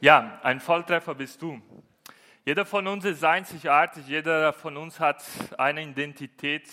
Ja, 0.00 0.38
ein 0.44 0.60
Volltreffer 0.60 1.16
bist 1.16 1.42
du. 1.42 1.60
Jeder 2.44 2.64
von 2.64 2.86
uns 2.86 3.04
ist 3.04 3.24
einzigartig, 3.24 4.06
jeder 4.06 4.52
von 4.52 4.76
uns 4.76 5.00
hat 5.00 5.24
eine 5.58 5.82
Identität, 5.82 6.70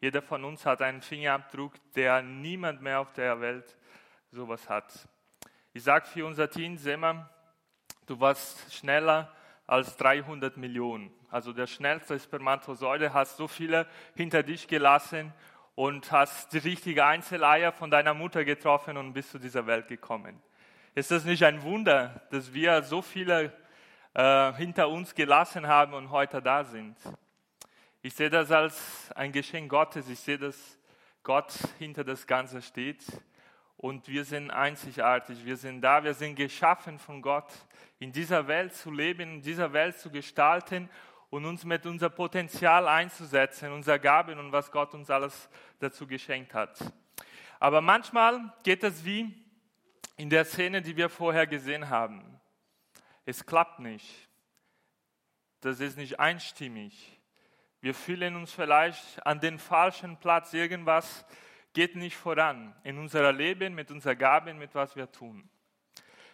jeder 0.00 0.22
von 0.22 0.42
uns 0.42 0.64
hat 0.64 0.80
einen 0.80 1.02
Fingerabdruck, 1.02 1.74
der 1.94 2.22
niemand 2.22 2.80
mehr 2.80 3.00
auf 3.00 3.12
der 3.12 3.42
Welt 3.42 3.76
sowas 4.30 4.70
hat. 4.70 5.06
Ich 5.74 5.82
sage 5.82 6.06
für 6.06 6.24
unser 6.24 6.48
Team 6.48 6.78
immer, 6.86 7.28
du 8.06 8.18
warst 8.18 8.72
schneller 8.72 9.30
als 9.66 9.98
300 9.98 10.56
Millionen. 10.56 11.12
Also 11.30 11.52
der 11.52 11.66
schnellste 11.66 12.18
Spermatozoide 12.18 13.12
hast 13.12 13.36
so 13.36 13.48
viele 13.48 13.86
hinter 14.14 14.42
dich 14.42 14.66
gelassen 14.66 15.34
und 15.74 16.10
hast 16.10 16.54
die 16.54 16.58
richtige 16.58 17.04
Einzeleier 17.04 17.70
von 17.72 17.90
deiner 17.90 18.14
Mutter 18.14 18.46
getroffen 18.46 18.96
und 18.96 19.12
bist 19.12 19.30
zu 19.30 19.38
dieser 19.38 19.66
Welt 19.66 19.88
gekommen. 19.88 20.40
Ist 20.94 21.10
das 21.10 21.24
nicht 21.24 21.42
ein 21.42 21.62
Wunder, 21.62 22.20
dass 22.30 22.52
wir 22.52 22.82
so 22.82 23.00
viele 23.00 23.50
äh, 24.12 24.52
hinter 24.52 24.90
uns 24.90 25.14
gelassen 25.14 25.66
haben 25.66 25.94
und 25.94 26.10
heute 26.10 26.42
da 26.42 26.64
sind? 26.64 26.98
Ich 28.02 28.12
sehe 28.12 28.28
das 28.28 28.50
als 28.50 29.10
ein 29.14 29.32
Geschenk 29.32 29.70
Gottes. 29.70 30.06
Ich 30.10 30.20
sehe, 30.20 30.36
dass 30.36 30.78
Gott 31.22 31.50
hinter 31.78 32.04
das 32.04 32.26
Ganze 32.26 32.60
steht 32.60 33.02
und 33.78 34.06
wir 34.06 34.26
sind 34.26 34.50
einzigartig. 34.50 35.46
Wir 35.46 35.56
sind 35.56 35.80
da, 35.80 36.04
wir 36.04 36.12
sind 36.12 36.34
geschaffen 36.34 36.98
von 36.98 37.22
Gott, 37.22 37.50
in 37.98 38.12
dieser 38.12 38.46
Welt 38.46 38.74
zu 38.74 38.90
leben, 38.90 39.36
in 39.36 39.40
dieser 39.40 39.72
Welt 39.72 39.96
zu 39.96 40.10
gestalten 40.10 40.90
und 41.30 41.46
uns 41.46 41.64
mit 41.64 41.86
unser 41.86 42.10
Potenzial 42.10 42.86
einzusetzen, 42.86 43.72
unser 43.72 43.98
Gaben 43.98 44.38
und 44.38 44.52
was 44.52 44.70
Gott 44.70 44.92
uns 44.92 45.08
alles 45.08 45.48
dazu 45.78 46.06
geschenkt 46.06 46.52
hat. 46.52 46.76
Aber 47.58 47.80
manchmal 47.80 48.52
geht 48.62 48.84
es 48.84 49.06
wie 49.06 49.41
in 50.22 50.30
der 50.30 50.44
Szene, 50.44 50.80
die 50.80 50.96
wir 50.96 51.08
vorher 51.08 51.48
gesehen 51.48 51.90
haben. 51.90 52.40
Es 53.24 53.44
klappt 53.44 53.80
nicht. 53.80 54.28
Das 55.62 55.80
ist 55.80 55.96
nicht 55.96 56.20
einstimmig. 56.20 57.20
Wir 57.80 57.92
fühlen 57.92 58.36
uns 58.36 58.52
vielleicht 58.52 59.26
an 59.26 59.40
den 59.40 59.58
falschen 59.58 60.16
Platz. 60.18 60.52
Irgendwas 60.52 61.26
geht 61.72 61.96
nicht 61.96 62.16
voran 62.16 62.72
in 62.84 62.98
unserem 62.98 63.36
Leben, 63.36 63.74
mit 63.74 63.90
unserer 63.90 64.14
Gaben, 64.14 64.58
mit 64.58 64.72
was 64.76 64.94
wir 64.94 65.10
tun. 65.10 65.50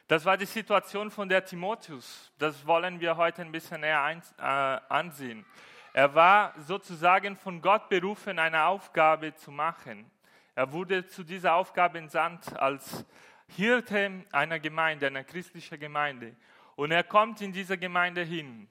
Das 0.07 0.27
war 0.27 0.37
die 0.37 0.45
Situation 0.45 1.11
von 1.11 1.31
der 1.31 1.47
Timotheus. 1.47 2.31
Das 2.37 2.67
wollen 2.67 3.01
wir 3.01 3.17
heute 3.17 3.41
ein 3.41 3.53
bisschen 3.53 3.81
näher 3.81 4.03
ein, 4.03 4.23
äh, 4.37 4.43
ansehen. 4.43 5.47
Er 5.95 6.15
war 6.15 6.53
sozusagen 6.59 7.39
von 7.39 7.63
Gott 7.63 7.89
berufen, 7.89 8.39
eine 8.39 8.65
Aufgabe 8.65 9.35
zu 9.35 9.51
machen. 9.51 10.11
Er 10.55 10.73
wurde 10.73 11.07
zu 11.07 11.25
dieser 11.25 11.55
Aufgabe 11.55 11.97
entsandt 11.97 12.55
als 12.59 13.07
Hirte 13.57 14.25
einer 14.33 14.59
Gemeinde, 14.59 15.07
einer 15.07 15.25
christlichen 15.25 15.79
Gemeinde. 15.79 16.37
Und 16.77 16.91
er 16.91 17.05
kommt 17.05 17.41
in 17.41 17.53
diese 17.53 17.77
Gemeinde 17.77 18.23
hin 18.23 18.69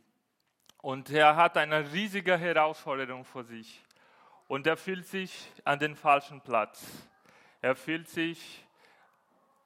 und 0.81 1.09
er 1.09 1.35
hat 1.35 1.57
eine 1.57 1.91
riesige 1.91 2.37
Herausforderung 2.37 3.25
vor 3.25 3.43
sich. 3.43 3.83
Und 4.47 4.65
er 4.65 4.77
fühlt 4.77 5.05
sich 5.05 5.51
an 5.65 5.79
den 5.79 5.95
falschen 5.95 6.39
Platz. 6.39 6.85
Er 7.61 7.75
fühlt 7.75 8.07
sich 8.07 8.63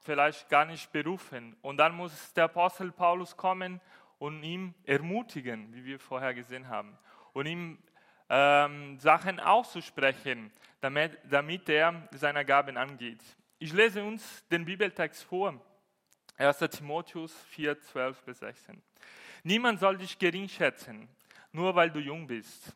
vielleicht 0.00 0.48
gar 0.48 0.64
nicht 0.64 0.90
berufen. 0.90 1.56
Und 1.62 1.76
dann 1.76 1.94
muss 1.94 2.32
der 2.32 2.44
Apostel 2.44 2.90
Paulus 2.90 3.36
kommen 3.36 3.80
und 4.18 4.42
ihm 4.42 4.74
ermutigen, 4.84 5.72
wie 5.74 5.84
wir 5.84 6.00
vorher 6.00 6.34
gesehen 6.34 6.68
haben, 6.68 6.96
und 7.32 7.46
ihm 7.46 7.78
ähm, 8.28 8.98
Sachen 8.98 9.40
auszusprechen, 9.40 10.50
damit, 10.80 11.18
damit 11.28 11.68
er 11.68 12.08
seine 12.12 12.44
Gaben 12.44 12.76
angeht. 12.76 13.22
Ich 13.62 13.72
lese 13.72 14.02
uns 14.02 14.44
den 14.48 14.64
Bibeltext 14.64 15.22
vor. 15.22 15.54
1. 16.36 16.58
Timotheus 16.68 17.32
4, 17.50 17.80
12 17.80 18.24
bis 18.24 18.40
16. 18.40 18.82
Niemand 19.44 19.78
soll 19.78 19.98
dich 19.98 20.18
gering 20.18 20.48
schätzen, 20.48 21.08
nur 21.52 21.72
weil 21.76 21.88
du 21.88 22.00
jung 22.00 22.26
bist. 22.26 22.74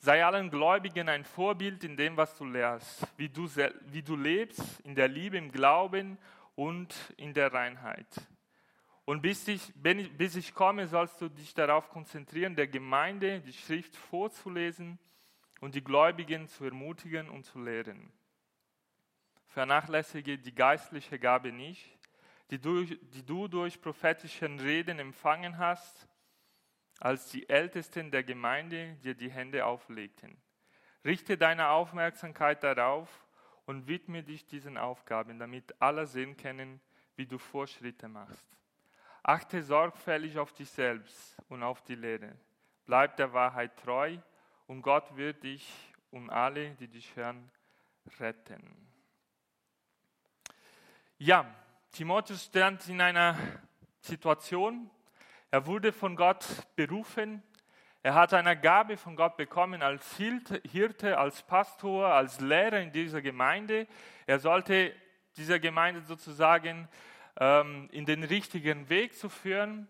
Sei 0.00 0.24
allen 0.24 0.50
Gläubigen 0.50 1.08
ein 1.08 1.22
Vorbild 1.24 1.84
in 1.84 1.96
dem, 1.96 2.16
was 2.16 2.36
du 2.36 2.44
lehrst, 2.44 3.06
wie 3.16 3.28
du, 3.28 3.48
wie 3.92 4.02
du 4.02 4.16
lebst, 4.16 4.80
in 4.80 4.96
der 4.96 5.06
Liebe, 5.06 5.38
im 5.38 5.52
Glauben 5.52 6.18
und 6.56 6.92
in 7.16 7.32
der 7.32 7.52
Reinheit. 7.52 8.08
Und 9.04 9.22
bis 9.22 9.46
ich, 9.46 9.72
bis 9.76 10.34
ich 10.34 10.54
komme, 10.54 10.88
sollst 10.88 11.20
du 11.20 11.28
dich 11.28 11.54
darauf 11.54 11.88
konzentrieren, 11.88 12.56
der 12.56 12.66
Gemeinde 12.66 13.42
die 13.42 13.52
Schrift 13.52 13.94
vorzulesen 13.94 14.98
und 15.60 15.76
die 15.76 15.84
Gläubigen 15.84 16.48
zu 16.48 16.64
ermutigen 16.64 17.28
und 17.28 17.44
zu 17.44 17.60
lehren. 17.60 18.12
Vernachlässige 19.54 20.36
die 20.36 20.52
geistliche 20.52 21.16
Gabe 21.16 21.52
nicht, 21.52 21.96
die 22.50 22.58
du, 22.58 22.84
die 22.84 23.24
du 23.24 23.46
durch 23.46 23.80
prophetischen 23.80 24.58
Reden 24.58 24.98
empfangen 24.98 25.58
hast, 25.58 26.08
als 26.98 27.30
die 27.30 27.48
Ältesten 27.48 28.10
der 28.10 28.24
Gemeinde 28.24 28.96
dir 29.04 29.14
die 29.14 29.30
Hände 29.30 29.64
auflegten. 29.64 30.36
Richte 31.04 31.38
deine 31.38 31.68
Aufmerksamkeit 31.68 32.64
darauf 32.64 33.08
und 33.64 33.86
widme 33.86 34.24
dich 34.24 34.44
diesen 34.44 34.76
Aufgaben, 34.76 35.38
damit 35.38 35.72
alle 35.80 36.08
sehen 36.08 36.36
können, 36.36 36.80
wie 37.14 37.26
du 37.26 37.38
Vorschritte 37.38 38.08
machst. 38.08 38.44
Achte 39.22 39.62
sorgfältig 39.62 40.36
auf 40.36 40.52
dich 40.52 40.68
selbst 40.68 41.36
und 41.48 41.62
auf 41.62 41.80
die 41.82 41.94
Lehre. 41.94 42.36
Bleib 42.86 43.16
der 43.18 43.32
Wahrheit 43.32 43.76
treu 43.76 44.18
und 44.66 44.82
Gott 44.82 45.16
wird 45.16 45.44
dich 45.44 45.72
und 46.10 46.28
alle, 46.28 46.72
die 46.72 46.88
dich 46.88 47.14
hören, 47.14 47.48
retten. 48.18 48.93
Ja, 51.26 51.46
Timotheus 51.90 52.44
stand 52.44 52.86
in 52.86 53.00
einer 53.00 53.38
Situation, 54.02 54.90
er 55.50 55.64
wurde 55.64 55.90
von 55.90 56.16
Gott 56.16 56.44
berufen, 56.76 57.42
er 58.02 58.12
hat 58.12 58.34
eine 58.34 58.60
Gabe 58.60 58.98
von 58.98 59.16
Gott 59.16 59.38
bekommen 59.38 59.82
als 59.82 60.18
Hirte, 60.18 61.16
als 61.16 61.42
Pastor, 61.42 62.08
als 62.08 62.40
Lehrer 62.40 62.78
in 62.80 62.92
dieser 62.92 63.22
Gemeinde. 63.22 63.86
Er 64.26 64.38
sollte 64.38 64.94
diese 65.38 65.58
Gemeinde 65.60 66.02
sozusagen 66.02 66.90
ähm, 67.40 67.88
in 67.90 68.04
den 68.04 68.22
richtigen 68.22 68.90
Weg 68.90 69.16
zu 69.16 69.30
führen, 69.30 69.88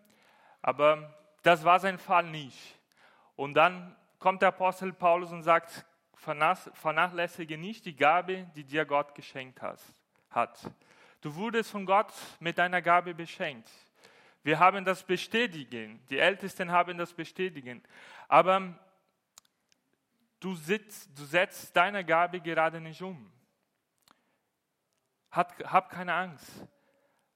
aber 0.63 1.19
das 1.43 1.65
war 1.65 1.81
sein 1.81 1.99
Fall 1.99 2.31
nicht. 2.31 2.79
Und 3.35 3.55
dann 3.55 3.97
kommt 4.21 4.41
der 4.41 4.51
Apostel 4.51 4.93
Paulus 4.93 5.33
und 5.33 5.43
sagt, 5.43 5.85
vernachlässige 6.15 7.59
nicht 7.59 7.87
die 7.87 7.97
Gabe, 7.97 8.47
die 8.55 8.63
dir 8.63 8.85
Gott 8.85 9.17
geschenkt 9.17 9.61
hat. 9.61 9.81
Du 11.25 11.35
wurdest 11.37 11.71
von 11.71 11.87
Gott 11.87 12.13
mit 12.39 12.59
deiner 12.59 12.83
Gabe 12.83 13.15
beschenkt. 13.15 13.71
Wir 14.43 14.59
haben 14.59 14.85
das 14.85 15.03
bestätigen. 15.03 16.05
Die 16.11 16.19
Ältesten 16.19 16.71
haben 16.71 16.99
das 16.99 17.15
bestätigen. 17.15 17.83
Aber 18.29 18.79
du, 20.39 20.55
sitzt, 20.55 21.19
du 21.19 21.25
setzt 21.25 21.75
deine 21.75 22.05
Gabe 22.05 22.43
gerade 22.43 22.79
nicht 22.79 23.01
um. 23.01 23.33
Hat, 25.31 25.55
hab 25.65 25.89
keine 25.89 26.13
Angst. 26.13 26.69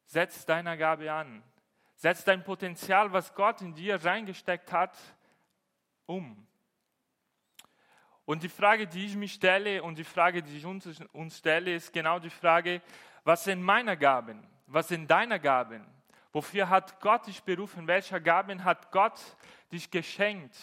Setz 0.05 0.45
deine 0.45 0.77
Gabe 0.77 1.11
an. 1.11 1.43
Setz 1.95 2.25
dein 2.25 2.45
Potenzial, 2.45 3.11
was 3.11 3.35
Gott 3.35 3.63
in 3.63 3.73
dir 3.73 4.05
reingesteckt 4.05 4.71
hat, 4.71 4.99
um. 6.05 6.47
Und 8.27 8.43
die 8.43 8.51
Frage, 8.51 8.87
die 8.87 9.07
ich 9.07 9.17
mich 9.17 9.33
stelle 9.33 9.83
und 9.83 9.97
die 9.97 10.05
Frage, 10.05 10.43
die 10.43 10.59
ich 10.59 10.67
uns, 10.67 10.87
uns 11.15 11.39
stelle, 11.39 11.75
ist 11.75 11.91
genau 11.91 12.19
die 12.19 12.29
Frage, 12.29 12.83
was 13.25 13.45
sind 13.45 13.63
meine 13.63 13.97
Gaben? 13.97 14.47
Was 14.67 14.89
sind 14.89 15.11
deine 15.11 15.41
Gaben? 15.41 15.85
Wofür 16.33 16.69
hat 16.69 17.01
Gott 17.01 17.27
dich 17.27 17.43
berufen? 17.43 17.87
Welche 17.87 18.21
Gaben 18.21 18.63
hat 18.63 18.91
Gott 18.93 19.19
dich 19.73 19.91
geschenkt, 19.91 20.57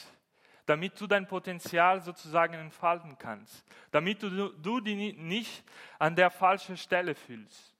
damit 0.66 1.00
du 1.00 1.08
dein 1.08 1.28
Potenzial 1.28 2.02
sozusagen 2.02 2.54
entfalten 2.54 3.18
kannst? 3.18 3.66
Damit 3.92 4.22
du, 4.24 4.50
du 4.50 4.80
dich 4.80 5.18
nicht 5.18 5.64
an 6.00 6.16
der 6.16 6.30
falschen 6.30 6.78
Stelle 6.78 7.16
fühlst. 7.16 7.75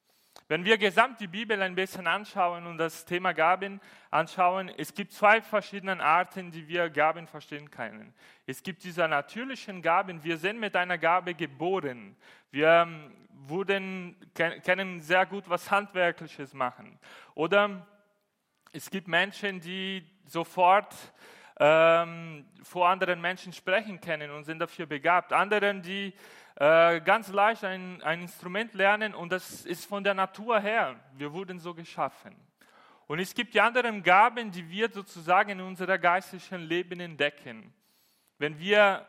Wenn 0.47 0.63
wir 0.63 0.78
gesamt 0.78 1.19
die 1.19 1.28
Bibel 1.28 1.59
ein 1.63 1.73
bisschen 1.73 2.06
anschauen 2.06 2.67
und 2.67 2.78
das 2.78 3.03
Thema 3.03 3.33
Gaben 3.33 3.81
anschauen, 4.11 4.70
es 4.78 4.93
gibt 4.93 5.11
zwei 5.11 5.41
verschiedene 5.41 5.99
Arten, 6.03 6.52
die 6.52 6.67
wir 6.67 6.91
Gaben 6.91 7.25
verstehen 7.25 7.72
können. 7.72 8.14
Es 8.46 8.61
gibt 8.61 8.84
diese 8.84 9.08
natürlichen 9.08 9.81
Gaben, 9.81 10.23
wir 10.23 10.37
sind 10.37 10.59
mit 10.59 10.75
einer 10.75 10.99
Gabe 10.99 11.34
geboren. 11.34 12.16
Wir 12.52 12.85
ähm, 12.87 13.11
wurden, 13.31 14.16
können 14.35 15.02
sehr 15.02 15.25
gut 15.25 15.49
was 15.49 15.72
Handwerkliches 15.72 16.53
machen. 16.53 16.99
Oder 17.34 17.87
es 18.72 18.91
gibt 18.91 19.08
Menschen, 19.08 19.59
die 19.61 20.08
sofort 20.28 20.93
ähm, 21.59 22.46
vor 22.61 22.87
anderen 22.87 23.20
Menschen 23.20 23.52
sprechen 23.52 23.99
können 23.99 24.29
und 24.29 24.43
sind 24.43 24.59
dafür 24.59 24.85
begabt. 24.85 25.34
Anderen, 25.34 25.81
die 25.81 26.14
äh, 26.55 27.02
ganz 27.02 27.29
leicht 27.29 27.63
ein, 27.63 28.02
ein 28.03 28.22
Instrument 28.22 28.73
lernen 28.73 29.13
und 29.13 29.31
das 29.31 29.66
ist 29.66 29.85
von 29.85 30.03
der 30.03 30.13
Natur 30.13 30.59
her. 30.59 30.96
Wir 31.13 31.34
wurden 31.34 31.59
so 31.59 31.73
geschaffen. 31.73 32.35
Und 33.07 33.19
es 33.19 33.35
gibt 33.35 33.53
die 33.53 33.61
anderen 33.61 34.02
Gaben, 34.02 34.52
die 34.52 34.67
wir 34.69 34.90
sozusagen 34.90 35.52
in 35.52 35.61
unserem 35.61 35.99
geistlichen 36.02 36.61
Leben 36.61 36.99
entdecken. 36.99 37.73
Wenn 38.37 38.57
wir 38.57 39.05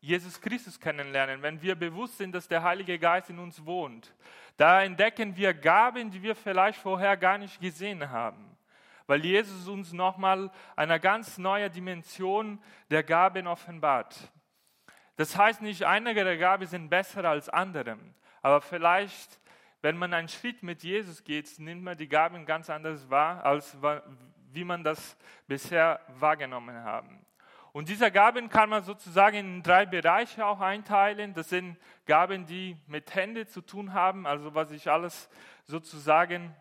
Jesus 0.00 0.40
Christus 0.40 0.78
kennenlernen, 0.78 1.42
wenn 1.42 1.62
wir 1.62 1.74
bewusst 1.74 2.18
sind, 2.18 2.34
dass 2.34 2.46
der 2.46 2.62
Heilige 2.62 2.98
Geist 2.98 3.30
in 3.30 3.38
uns 3.38 3.64
wohnt, 3.64 4.14
da 4.56 4.82
entdecken 4.82 5.36
wir 5.36 5.54
Gaben, 5.54 6.10
die 6.10 6.22
wir 6.22 6.34
vielleicht 6.34 6.78
vorher 6.80 7.16
gar 7.16 7.38
nicht 7.38 7.60
gesehen 7.60 8.10
haben. 8.10 8.56
weil 9.08 9.24
Jesus 9.24 9.66
uns 9.66 9.94
nochmal 9.94 10.50
eine 10.76 11.00
ganz 11.00 11.38
neue 11.38 11.70
Dimension 11.70 12.62
der 12.90 13.02
Gaben 13.02 13.46
offenbart. 13.46 14.14
Das 15.18 15.36
heißt 15.36 15.62
nicht, 15.62 15.82
einige 15.82 16.22
der 16.22 16.38
Gaben 16.38 16.64
sind 16.64 16.90
besser 16.90 17.24
als 17.24 17.48
andere, 17.48 17.98
aber 18.40 18.60
vielleicht, 18.60 19.40
wenn 19.82 19.96
man 19.96 20.14
einen 20.14 20.28
Schritt 20.28 20.62
mit 20.62 20.84
Jesus 20.84 21.24
geht, 21.24 21.58
nimmt 21.58 21.82
man 21.82 21.98
die 21.98 22.08
Gaben 22.08 22.46
ganz 22.46 22.70
anders 22.70 23.10
wahr, 23.10 23.44
als 23.44 23.76
wie 24.52 24.62
man 24.62 24.84
das 24.84 25.16
bisher 25.48 25.98
wahrgenommen 26.20 26.84
haben. 26.84 27.26
Und 27.72 27.88
diese 27.88 28.12
Gaben 28.12 28.48
kann 28.48 28.70
man 28.70 28.84
sozusagen 28.84 29.38
in 29.38 29.62
drei 29.64 29.86
Bereiche 29.86 30.46
auch 30.46 30.60
einteilen. 30.60 31.34
Das 31.34 31.48
sind 31.48 31.76
Gaben, 32.06 32.46
die 32.46 32.76
mit 32.86 33.12
Händen 33.12 33.48
zu 33.48 33.60
tun 33.60 33.94
haben, 33.94 34.24
also 34.24 34.54
was 34.54 34.70
ich 34.70 34.88
alles 34.88 35.28
sozusagen 35.64 36.54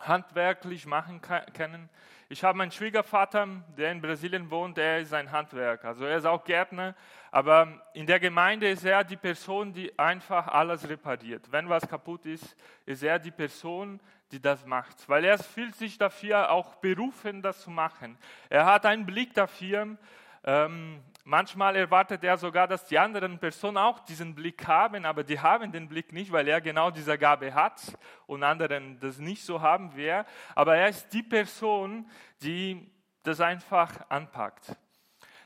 handwerklich 0.00 0.84
machen 0.84 1.20
können. 1.20 1.88
Ich 2.30 2.44
habe 2.44 2.58
meinen 2.58 2.70
Schwiegervater, 2.70 3.48
der 3.78 3.90
in 3.90 4.02
Brasilien 4.02 4.50
wohnt, 4.50 4.76
der 4.76 4.98
ist 4.98 5.14
ein 5.14 5.32
Handwerker. 5.32 5.88
Also 5.88 6.04
er 6.04 6.18
ist 6.18 6.26
auch 6.26 6.44
Gärtner, 6.44 6.94
aber 7.30 7.80
in 7.94 8.06
der 8.06 8.20
Gemeinde 8.20 8.68
ist 8.68 8.84
er 8.84 9.02
die 9.02 9.16
Person, 9.16 9.72
die 9.72 9.98
einfach 9.98 10.46
alles 10.46 10.86
repariert. 10.86 11.50
Wenn 11.50 11.70
was 11.70 11.88
kaputt 11.88 12.26
ist, 12.26 12.54
ist 12.84 13.02
er 13.02 13.18
die 13.18 13.30
Person, 13.30 13.98
die 14.30 14.42
das 14.42 14.66
macht, 14.66 15.08
weil 15.08 15.24
er 15.24 15.38
fühlt 15.38 15.74
sich 15.74 15.96
dafür 15.96 16.50
auch 16.50 16.74
berufen, 16.74 17.40
das 17.40 17.62
zu 17.62 17.70
machen. 17.70 18.18
Er 18.50 18.66
hat 18.66 18.84
einen 18.84 19.06
Blick 19.06 19.32
dafür, 19.32 19.96
ähm, 20.44 21.00
manchmal 21.28 21.76
erwartet 21.76 22.24
er 22.24 22.38
sogar, 22.38 22.66
dass 22.66 22.86
die 22.86 22.98
anderen 22.98 23.38
Personen 23.38 23.76
auch 23.76 24.00
diesen 24.00 24.34
Blick 24.34 24.66
haben, 24.66 25.04
aber 25.04 25.22
die 25.22 25.38
haben 25.38 25.70
den 25.70 25.86
Blick 25.86 26.12
nicht, 26.12 26.32
weil 26.32 26.48
er 26.48 26.60
genau 26.60 26.90
diese 26.90 27.18
Gabe 27.18 27.52
hat 27.52 27.80
und 28.26 28.42
anderen 28.42 28.98
das 28.98 29.18
nicht 29.18 29.44
so 29.44 29.60
haben 29.60 29.94
wir. 29.94 30.24
Aber 30.54 30.76
er 30.76 30.88
ist 30.88 31.12
die 31.12 31.22
Person, 31.22 32.10
die 32.42 32.90
das 33.22 33.40
einfach 33.40 33.92
anpackt. 34.08 34.74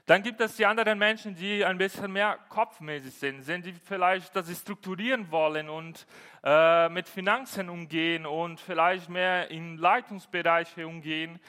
Dann 0.07 0.23
gibt 0.23 0.41
es 0.41 0.57
die 0.57 0.67
anderen 0.67 0.99
Menschen, 0.99 1.35
die 1.35 1.65
ein 1.65 1.79
bisschen 1.79 2.13
mehr 2.13 2.39
kopfmäßig 2.49 3.15
sind, 3.15 3.43
sind 3.43 3.67
die 3.67 3.73
vielleicht, 3.73 4.35
dass 4.37 4.47
sie 4.47 4.55
strukturieren 4.55 5.31
wollen 5.31 5.69
und 5.69 6.07
äh, 6.45 6.89
mit 6.91 7.09
Finanzen 7.09 7.69
umgehen 7.69 8.25
und 8.27 8.61
vielleicht 8.61 9.09
mehr 9.09 9.51
in 9.51 9.79
Leitungsbereiche 9.79 10.87
umgehen 10.87 11.41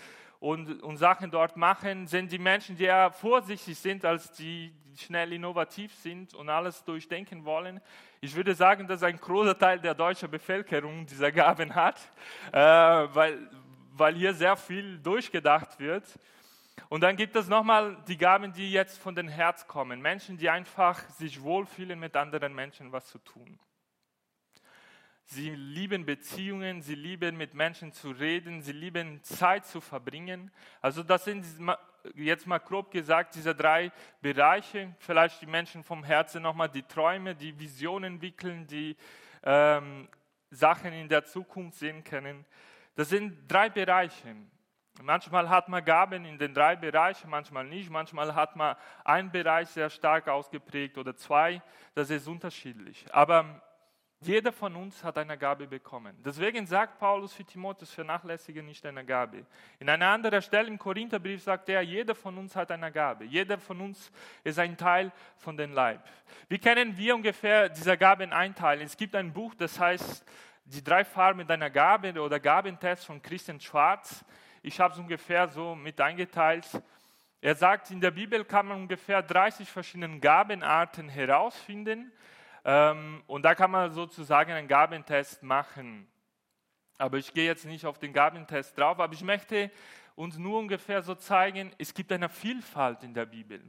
und, 0.44 0.84
und 0.84 0.98
Sachen 0.98 1.32
dort 1.32 1.56
machen, 1.56 2.06
sind 2.06 2.30
die 2.30 2.38
Menschen, 2.38 2.76
die 2.76 2.84
eher 2.84 3.12
vorsichtig 3.12 3.80
sind, 3.80 4.04
als 4.04 4.30
die, 4.34 4.74
schnell 4.98 5.32
innovativ 5.32 5.96
sind 5.96 6.34
und 6.34 6.50
alles 6.50 6.84
durchdenken 6.84 7.46
wollen. 7.46 7.80
Ich 8.20 8.36
würde 8.36 8.54
sagen, 8.54 8.86
dass 8.86 9.04
ein 9.04 9.18
großer 9.18 9.58
Teil 9.58 9.80
der 9.80 9.96
deutschen 9.96 10.30
Bevölkerung 10.30 11.06
diese 11.06 11.32
Gaben 11.32 11.74
hat, 11.74 11.98
äh, 12.52 12.58
weil, 12.60 13.50
weil 13.94 14.16
hier 14.16 14.34
sehr 14.34 14.58
viel 14.58 15.00
durchgedacht 15.00 15.80
wird. 15.80 16.04
Und 16.90 17.02
dann 17.02 17.16
gibt 17.16 17.38
es 17.38 17.48
nochmal 17.48 17.96
die 18.10 18.18
Gaben, 18.18 18.52
die 18.52 18.70
jetzt 18.70 19.00
von 19.00 19.16
den 19.16 19.30
Herz 19.30 19.66
kommen. 19.66 20.02
Menschen, 20.02 20.38
die 20.38 20.50
einfach 20.50 21.10
sich 21.12 21.42
wohlfühlen, 21.42 21.98
mit 21.98 22.18
anderen 22.18 22.54
Menschen 22.54 22.92
was 22.92 23.08
zu 23.08 23.18
tun. 23.20 23.58
Sie 25.26 25.50
lieben 25.52 26.06
Beziehungen, 26.06 26.82
sie 26.82 26.96
lieben 26.96 27.38
mit 27.38 27.54
Menschen 27.54 27.92
zu 27.92 28.12
reden, 28.12 28.62
sie 28.62 28.74
lieben 28.74 29.24
Zeit 29.24 29.66
zu 29.66 29.80
verbringen. 29.80 30.52
Also 30.82 31.02
das 31.02 31.24
sind 31.24 31.46
jetzt 32.16 32.46
mal 32.46 32.60
grob 32.60 32.92
gesagt 32.92 33.36
diese 33.36 33.56
drei 33.56 33.92
Bereiche. 34.22 34.94
Vielleicht 35.00 35.42
die 35.42 35.48
Menschen 35.48 35.84
vom 35.84 36.04
Herzen 36.04 36.42
nochmal 36.42 36.70
die 36.70 36.84
Träume, 36.84 37.36
die 37.36 37.58
Visionen 37.58 38.16
entwickeln, 38.16 38.68
die 38.68 38.98
ähm, 39.44 40.08
Sachen 40.52 40.94
in 40.94 41.08
der 41.08 41.26
Zukunft 41.26 41.80
sehen 41.80 42.04
können. 42.04 42.46
Das 42.96 43.10
sind 43.10 43.52
drei 43.52 43.70
Bereiche. 43.70 44.36
Manchmal 45.02 45.50
hat 45.50 45.70
man 45.70 45.84
Gaben 45.84 46.24
in 46.26 46.38
den 46.38 46.54
drei 46.54 46.76
Bereichen, 46.76 47.30
manchmal 47.30 47.64
nicht. 47.64 47.90
Manchmal 47.90 48.36
hat 48.36 48.56
man 48.56 48.76
einen 49.04 49.32
Bereich 49.32 49.70
sehr 49.70 49.90
stark 49.90 50.28
ausgeprägt 50.28 50.98
oder 51.00 51.16
zwei. 51.16 51.64
Das 51.96 52.12
ist 52.12 52.28
unterschiedlich. 52.28 53.06
Aber 53.12 53.62
jeder 54.28 54.52
von 54.52 54.76
uns 54.76 55.04
hat 55.04 55.18
eine 55.18 55.38
Gabe 55.38 55.68
bekommen. 55.68 56.16
Deswegen 56.24 56.66
sagt 56.66 57.00
Paulus 57.00 57.34
für 57.34 57.44
Timotheus, 57.44 57.92
vernachlässige 57.92 58.62
nicht 58.62 58.84
deine 58.84 59.06
Gabe. 59.06 59.46
In 59.80 59.90
einer 59.90 60.08
anderen 60.08 60.42
Stelle 60.42 60.68
im 60.68 60.78
Korintherbrief 60.78 61.44
sagt 61.44 61.70
er, 61.70 61.82
jeder 61.82 62.16
von 62.16 62.38
uns 62.38 62.56
hat 62.56 62.72
eine 62.72 62.92
Gabe. 62.92 63.26
Jeder 63.26 63.58
von 63.58 63.82
uns 63.82 64.12
ist 64.44 64.60
ein 64.60 64.78
Teil 64.78 65.12
von 65.38 65.58
dem 65.58 65.72
Leib. 65.72 66.02
Wie 66.50 66.60
können 66.60 66.98
wir 66.98 67.16
ungefähr 67.16 67.70
diese 67.70 67.98
Gaben 67.98 68.34
einteilen? 68.34 68.86
Es 68.86 68.98
gibt 68.98 69.16
ein 69.16 69.32
Buch, 69.32 69.54
das 69.56 69.80
heißt 69.80 70.26
Die 70.66 70.84
drei 70.84 71.04
Farben 71.04 71.46
deiner 71.46 71.70
Gabe 71.70 72.20
oder 72.22 72.40
Gabentest 72.40 73.06
von 73.06 73.22
Christian 73.22 73.60
Schwarz. 73.60 74.24
Ich 74.62 74.80
habe 74.80 74.94
es 74.94 75.00
ungefähr 75.00 75.48
so 75.50 75.76
mit 75.76 76.00
eingeteilt. 76.00 76.66
Er 77.42 77.56
sagt, 77.56 77.92
in 77.92 78.00
der 78.00 78.12
Bibel 78.12 78.46
kann 78.46 78.68
man 78.68 78.78
ungefähr 78.78 79.22
30 79.22 79.70
verschiedene 79.70 80.20
Gabenarten 80.20 81.10
herausfinden 81.10 82.14
und 82.64 83.42
da 83.42 83.56
kann 83.56 83.72
man 83.72 83.92
sozusagen 83.92 84.52
einen 84.52 84.68
Gabentest 84.68 85.44
machen. 85.44 86.08
Aber 86.98 87.18
ich 87.18 87.34
gehe 87.34 87.46
jetzt 87.46 87.66
nicht 87.66 87.86
auf 87.86 88.00
den 88.00 88.14
Gabentest 88.14 88.78
drauf, 88.78 89.00
aber 89.00 89.14
ich 89.14 89.24
möchte 89.24 89.70
uns 90.16 90.38
nur 90.38 90.60
ungefähr 90.60 91.02
so 91.02 91.16
zeigen, 91.16 91.72
es 91.78 91.94
gibt 91.94 92.12
eine 92.12 92.30
Vielfalt 92.30 93.04
in 93.04 93.14
der 93.14 93.26
Bibel. 93.26 93.62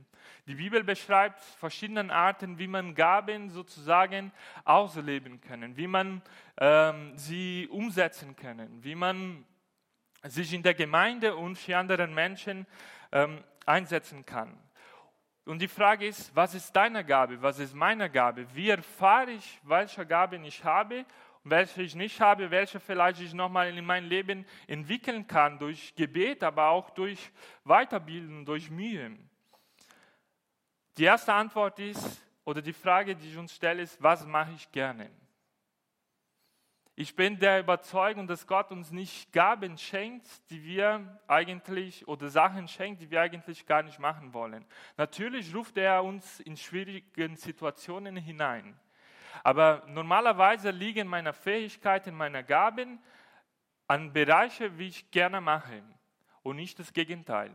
Die 0.46 0.56
Bibel 0.56 0.84
beschreibt 0.84 1.40
verschiedene 1.40 2.12
Arten, 2.12 2.58
wie 2.58 2.66
man 2.66 2.94
Gaben 2.94 3.48
sozusagen 3.48 4.30
ausleben 4.64 5.40
können, 5.40 5.76
wie 5.76 5.86
man 5.86 6.22
ähm, 6.58 7.16
sie 7.16 7.66
umsetzen 7.70 8.36
können, 8.36 8.84
wie 8.84 8.94
man 8.94 9.44
sich 10.22 10.52
in 10.52 10.62
der 10.62 10.74
Gemeinde 10.74 11.34
und 11.34 11.56
für 11.56 11.76
andere 11.78 12.06
Menschen 12.06 12.66
ähm, 13.12 13.42
einsetzen 13.66 14.26
kann. 14.26 14.58
Und 15.44 15.60
die 15.60 15.68
Frage 15.68 16.06
ist, 16.06 16.34
was 16.34 16.54
ist 16.54 16.74
deine 16.74 17.04
Gabe, 17.04 17.40
was 17.42 17.58
ist 17.58 17.74
meine 17.74 18.08
Gabe? 18.08 18.46
Wie 18.54 18.70
erfahre 18.70 19.32
ich, 19.32 19.60
welche 19.62 20.06
Gabe 20.06 20.36
ich 20.36 20.64
habe 20.64 21.04
und 21.42 21.50
welche 21.50 21.82
ich 21.82 21.94
nicht 21.94 22.18
habe, 22.20 22.50
welche 22.50 22.80
vielleicht 22.80 23.20
ich 23.20 23.34
nochmal 23.34 23.76
in 23.76 23.84
mein 23.84 24.04
Leben 24.04 24.46
entwickeln 24.66 25.26
kann, 25.26 25.58
durch 25.58 25.94
Gebet, 25.94 26.42
aber 26.42 26.68
auch 26.68 26.88
durch 26.90 27.30
Weiterbilden, 27.64 28.46
durch 28.46 28.70
Mühe. 28.70 29.18
Die 30.96 31.04
erste 31.04 31.34
Antwort 31.34 31.78
ist, 31.78 32.22
oder 32.44 32.62
die 32.62 32.72
Frage, 32.72 33.14
die 33.14 33.28
ich 33.28 33.36
uns 33.36 33.54
stelle, 33.54 33.82
ist, 33.82 34.02
was 34.02 34.24
mache 34.26 34.52
ich 34.52 34.70
gerne? 34.72 35.10
Ich 36.96 37.16
bin 37.16 37.40
der 37.40 37.58
Überzeugung, 37.58 38.28
dass 38.28 38.46
Gott 38.46 38.70
uns 38.70 38.92
nicht 38.92 39.32
Gaben 39.32 39.76
schenkt, 39.78 40.48
die 40.50 40.62
wir 40.62 41.20
eigentlich, 41.26 42.06
oder 42.06 42.28
Sachen 42.28 42.68
schenkt, 42.68 43.02
die 43.02 43.10
wir 43.10 43.20
eigentlich 43.20 43.66
gar 43.66 43.82
nicht 43.82 43.98
machen 43.98 44.32
wollen. 44.32 44.64
Natürlich 44.96 45.52
ruft 45.52 45.76
er 45.76 46.04
uns 46.04 46.38
in 46.38 46.56
schwierigen 46.56 47.36
Situationen 47.36 48.16
hinein. 48.16 48.78
Aber 49.42 49.82
normalerweise 49.88 50.70
liegen 50.70 51.08
meine 51.08 51.32
Fähigkeiten, 51.32 52.14
meine 52.14 52.44
Gaben 52.44 53.02
an 53.88 54.12
Bereiche, 54.12 54.78
wie 54.78 54.86
ich 54.86 55.10
gerne 55.10 55.40
mache 55.40 55.82
und 56.44 56.56
nicht 56.56 56.78
das 56.78 56.92
Gegenteil. 56.92 57.50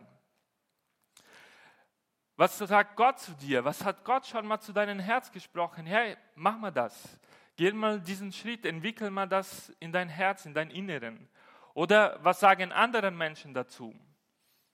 Was 2.36 2.58
sagt 2.58 2.98
Gott 2.98 3.20
zu 3.20 3.32
dir? 3.36 3.64
Was 3.64 3.86
hat 3.86 4.04
Gott 4.04 4.28
schon 4.28 4.46
mal 4.46 4.60
zu 4.60 4.74
deinem 4.74 5.00
Herz 5.00 5.32
gesprochen? 5.32 5.86
Hey, 5.86 6.18
mach 6.36 6.58
mal 6.58 6.72
das. 6.72 7.18
Geh 7.60 7.74
mal 7.74 8.00
diesen 8.00 8.32
Schritt, 8.32 8.66
entwickel 8.66 9.12
mal 9.12 9.28
das 9.28 9.68
in 9.82 9.92
dein 9.92 10.08
Herz, 10.08 10.46
in 10.46 10.54
dein 10.54 10.72
Inneren. 10.72 11.28
Oder 11.74 12.18
was 12.24 12.40
sagen 12.40 12.72
andere 12.72 13.12
Menschen 13.12 13.54
dazu? 13.54 13.94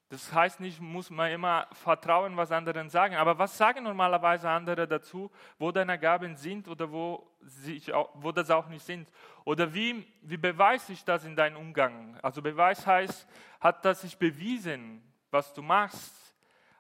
Das 0.09 0.31
heißt 0.31 0.59
nicht, 0.59 0.79
muss 0.79 1.09
man 1.09 1.31
immer 1.31 1.67
vertrauen, 1.71 2.37
was 2.37 2.51
andere 2.51 2.87
sagen. 2.91 3.15
Aber 3.15 3.39
was 3.39 3.57
sagen 3.57 3.85
normalerweise 3.85 4.47
andere 4.47 4.87
dazu, 4.87 5.31
wo 5.57 5.71
deine 5.71 5.97
Gaben 5.97 6.35
sind 6.35 6.67
oder 6.67 6.91
wo, 6.91 7.27
sich, 7.41 7.91
wo 8.13 8.31
das 8.31 8.51
auch 8.51 8.67
nicht 8.67 8.85
sind? 8.85 9.09
Oder 9.45 9.73
wie, 9.73 10.05
wie 10.21 10.37
beweise 10.37 10.93
ich 10.93 11.03
das 11.03 11.25
in 11.25 11.35
deinem 11.35 11.57
Umgang? 11.57 12.19
Also 12.21 12.39
Beweis 12.39 12.85
heißt, 12.85 13.27
hat 13.61 13.83
das 13.83 14.01
sich 14.01 14.15
bewiesen, 14.15 15.01
was 15.31 15.51
du 15.55 15.63
machst? 15.63 16.24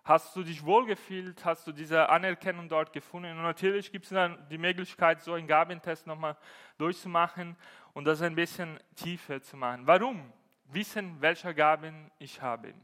Hast 0.05 0.35
du 0.35 0.43
dich 0.43 0.63
wohlgefühlt? 0.63 1.43
Hast 1.43 1.65
du 1.65 1.71
diese 1.71 2.07
Anerkennung 2.09 2.69
dort 2.69 2.93
gefunden? 2.93 3.31
Und 3.31 3.41
natürlich 3.41 3.91
gibt 3.91 4.05
es 4.05 4.11
dann 4.11 4.47
die 4.49 4.59
Möglichkeit, 4.59 5.19
so 5.19 5.33
einen 5.33 5.47
Gabentest 5.47 6.05
nochmal 6.05 6.37
durchzumachen 6.77 7.57
und 7.93 8.05
das 8.05 8.21
ein 8.21 8.35
bisschen 8.35 8.79
tiefer 8.95 9.41
zu 9.41 9.57
machen. 9.57 9.87
Warum? 9.87 10.31
Wissen, 10.65 11.19
welche 11.21 11.55
Gaben 11.55 12.11
ich 12.19 12.39
habe. 12.39 12.75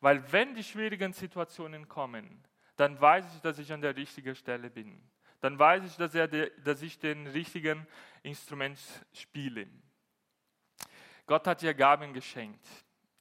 Weil 0.00 0.32
wenn 0.32 0.56
die 0.56 0.64
schwierigen 0.64 1.12
Situationen 1.12 1.86
kommen, 1.86 2.42
dann 2.74 3.00
weiß 3.00 3.36
ich, 3.36 3.40
dass 3.40 3.60
ich 3.60 3.72
an 3.72 3.80
der 3.80 3.94
richtigen 3.94 4.34
Stelle 4.34 4.70
bin. 4.70 5.00
Dann 5.40 5.56
weiß 5.56 5.84
ich, 5.84 5.96
dass, 5.96 6.16
er, 6.16 6.26
dass 6.26 6.82
ich 6.82 6.98
den 6.98 7.28
richtigen 7.28 7.86
Instrument 8.24 8.80
spiele. 9.12 9.68
Gott 11.26 11.46
hat 11.46 11.62
dir 11.62 11.74
Gaben 11.74 12.12
geschenkt. 12.12 12.66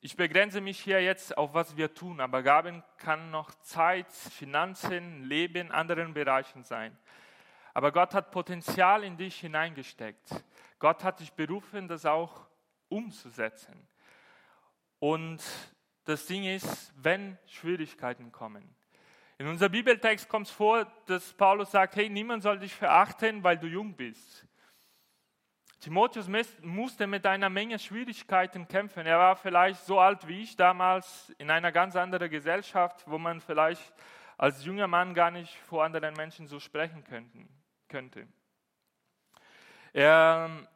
Ich 0.04 0.16
begrenze 0.16 0.62
mich 0.62 0.80
hier 0.80 1.00
jetzt 1.00 1.38
auf 1.38 1.54
was 1.54 1.78
wir 1.78 1.94
tun, 1.94 2.22
aber 2.22 2.42
Gaben 2.42 2.84
kann 2.98 3.30
noch 3.30 3.54
Zeit, 3.62 4.12
Finanzen, 4.12 5.26
Leben, 5.26 5.70
anderen 5.70 6.16
Bereichen 6.16 6.64
sein. 6.64 6.98
Aber 7.76 7.92
Gott 7.92 8.16
hat 8.16 8.32
Potenzial 8.32 9.04
in 9.04 9.16
dich 9.16 9.40
hineingesteckt. 9.40 10.44
Gott 10.80 11.04
hat 11.04 11.20
dich 11.20 11.32
berufen, 11.34 11.88
das 11.88 12.08
auch 12.08 12.48
umzusetzen. 12.90 13.88
Und 14.98 15.44
das 16.06 16.26
Ding 16.26 16.46
ist, 16.46 16.92
wenn 16.96 17.38
Schwierigkeiten 17.46 18.32
kommen. 18.32 18.76
In 19.38 19.46
unserem 19.46 19.72
Bibeltext 19.72 20.28
kommt 20.28 20.48
es 20.48 20.52
vor, 20.52 20.92
dass 21.06 21.32
Paulus 21.34 21.70
sagt, 21.70 21.96
hey, 21.96 22.10
niemand 22.10 22.42
soll 22.42 22.58
dich 22.58 22.74
verachten, 22.74 23.44
weil 23.44 23.60
du 23.60 23.68
jung 23.68 23.96
bist. 23.96 24.48
Timotheus 25.82 26.30
musste 26.62 27.08
mit 27.08 27.26
einer 27.26 27.50
Menge 27.50 27.80
Schwierigkeiten 27.80 28.68
kämpfen. 28.68 29.08
Er 29.08 29.18
war 29.18 29.36
vielleicht 29.36 29.84
so 29.84 30.00
alt 30.00 30.28
wie 30.28 30.44
ich 30.44 30.56
damals 30.56 31.34
in 31.40 31.50
einer 31.50 31.72
ganz 31.72 31.96
anderen 31.96 32.30
Gesellschaft, 32.30 33.04
wo 33.08 33.18
man 33.18 33.42
vielleicht 33.42 33.92
als 34.38 34.64
junger 34.64 34.88
Mann 34.88 35.16
gar 35.16 35.32
nicht 35.32 35.58
vor 35.62 35.84
anderen 35.84 36.14
Menschen 36.14 36.46
so 36.46 36.60
sprechen 36.60 37.04
könnte. 37.88 38.28
Er 39.92 40.68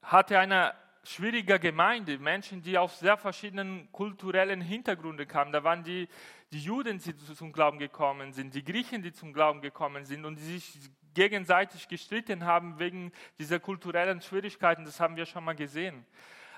hatte 0.00 0.38
eine 0.38 0.74
schwierige 1.02 1.58
Gemeinde, 1.58 2.16
Menschen, 2.16 2.62
die 2.62 2.78
aus 2.78 3.00
sehr 3.00 3.16
verschiedenen 3.16 3.90
kulturellen 3.90 4.60
Hintergründen 4.60 5.26
kamen. 5.26 5.50
Da 5.50 5.64
waren 5.64 5.82
die, 5.82 6.08
die 6.52 6.60
Juden, 6.60 6.98
die 6.98 7.16
zum 7.16 7.52
Glauben 7.52 7.80
gekommen 7.80 8.32
sind, 8.32 8.54
die 8.54 8.62
Griechen, 8.62 9.02
die 9.02 9.12
zum 9.12 9.32
Glauben 9.32 9.60
gekommen 9.60 10.04
sind 10.04 10.24
und 10.24 10.36
die 10.36 10.58
sich 10.58 10.78
gegenseitig 11.14 11.88
gestritten 11.88 12.44
haben 12.44 12.78
wegen 12.78 13.12
dieser 13.38 13.60
kulturellen 13.60 14.20
Schwierigkeiten. 14.20 14.84
Das 14.84 15.00
haben 15.00 15.16
wir 15.16 15.26
schon 15.26 15.44
mal 15.44 15.54
gesehen. 15.54 16.04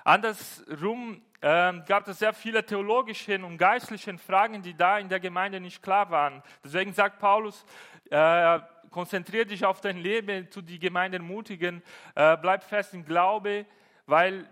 Andersrum 0.03 1.21
äh, 1.41 1.73
gab 1.85 2.07
es 2.07 2.19
sehr 2.19 2.33
viele 2.33 2.65
theologische 2.65 3.43
und 3.43 3.57
geistliche 3.57 4.17
Fragen, 4.17 4.61
die 4.61 4.73
da 4.73 4.99
in 4.99 5.09
der 5.09 5.19
Gemeinde 5.19 5.59
nicht 5.59 5.83
klar 5.83 6.09
waren. 6.09 6.41
Deswegen 6.63 6.93
sagt 6.93 7.19
Paulus, 7.19 7.65
äh, 8.09 8.59
konzentriere 8.89 9.45
dich 9.45 9.65
auf 9.65 9.81
dein 9.81 9.97
Leben, 9.97 10.49
tu 10.49 10.61
die 10.61 10.79
Gemeinde 10.79 11.19
mutigen, 11.19 11.83
äh, 12.15 12.37
bleib 12.37 12.63
fest 12.63 12.93
im 12.93 13.03
Glaube, 13.03 13.65
weil 14.05 14.49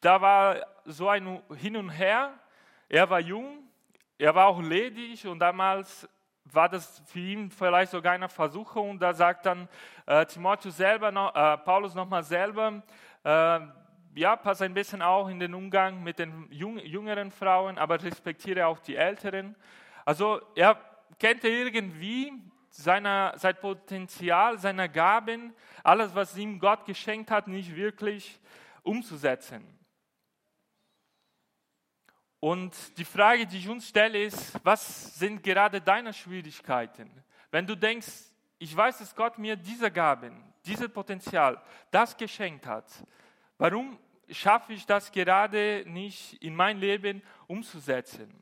da 0.00 0.20
war 0.20 0.66
so 0.84 1.08
ein 1.08 1.40
Hin 1.54 1.76
und 1.76 1.90
Her. 1.90 2.38
Er 2.88 3.08
war 3.08 3.20
jung, 3.20 3.58
er 4.18 4.34
war 4.34 4.46
auch 4.48 4.60
ledig 4.60 5.26
und 5.26 5.38
damals 5.38 6.08
war 6.44 6.68
das 6.68 7.02
für 7.06 7.20
ihn 7.20 7.50
vielleicht 7.50 7.92
sogar 7.92 8.12
eine 8.12 8.28
Versuchung. 8.28 8.98
Da 8.98 9.12
sagt 9.14 9.46
dann 9.46 9.68
äh, 10.06 10.26
Timotheus 10.26 10.76
selber, 10.76 11.10
noch, 11.10 11.34
äh, 11.34 11.58
Paulus 11.58 11.94
nochmal 11.94 12.22
selber, 12.22 12.82
äh, 13.24 13.60
ja, 14.14 14.36
pass 14.36 14.60
ein 14.60 14.74
bisschen 14.74 15.00
auch 15.00 15.28
in 15.28 15.40
den 15.40 15.54
Umgang 15.54 16.02
mit 16.02 16.18
den 16.18 16.46
jung, 16.50 16.78
jüngeren 16.78 17.30
Frauen, 17.30 17.78
aber 17.78 18.02
respektiere 18.02 18.66
auch 18.66 18.78
die 18.78 18.96
älteren. 18.96 19.56
Also 20.04 20.40
er 20.54 20.78
kennt 21.18 21.44
irgendwie 21.44 22.32
seiner, 22.68 23.32
sein 23.36 23.56
Potenzial, 23.56 24.58
seiner 24.58 24.88
Gaben, 24.88 25.54
alles, 25.82 26.14
was 26.14 26.36
ihm 26.36 26.58
Gott 26.58 26.84
geschenkt 26.84 27.30
hat, 27.30 27.48
nicht 27.48 27.74
wirklich 27.74 28.38
umzusetzen. 28.82 29.81
Und 32.44 32.74
die 32.98 33.04
Frage, 33.04 33.46
die 33.46 33.58
ich 33.58 33.68
uns 33.68 33.88
stelle, 33.88 34.24
ist, 34.24 34.58
was 34.64 35.14
sind 35.16 35.44
gerade 35.44 35.80
deine 35.80 36.12
Schwierigkeiten? 36.12 37.08
Wenn 37.52 37.68
du 37.68 37.76
denkst, 37.76 38.08
ich 38.58 38.76
weiß, 38.76 38.98
dass 38.98 39.14
Gott 39.14 39.38
mir 39.38 39.54
diese 39.54 39.92
Gaben, 39.92 40.42
dieses 40.66 40.88
Potenzial, 40.88 41.62
das 41.92 42.16
geschenkt 42.16 42.66
hat, 42.66 42.86
warum 43.58 43.96
schaffe 44.28 44.72
ich 44.72 44.84
das 44.84 45.12
gerade 45.12 45.84
nicht 45.86 46.42
in 46.42 46.56
mein 46.56 46.78
Leben 46.78 47.22
umzusetzen? 47.46 48.41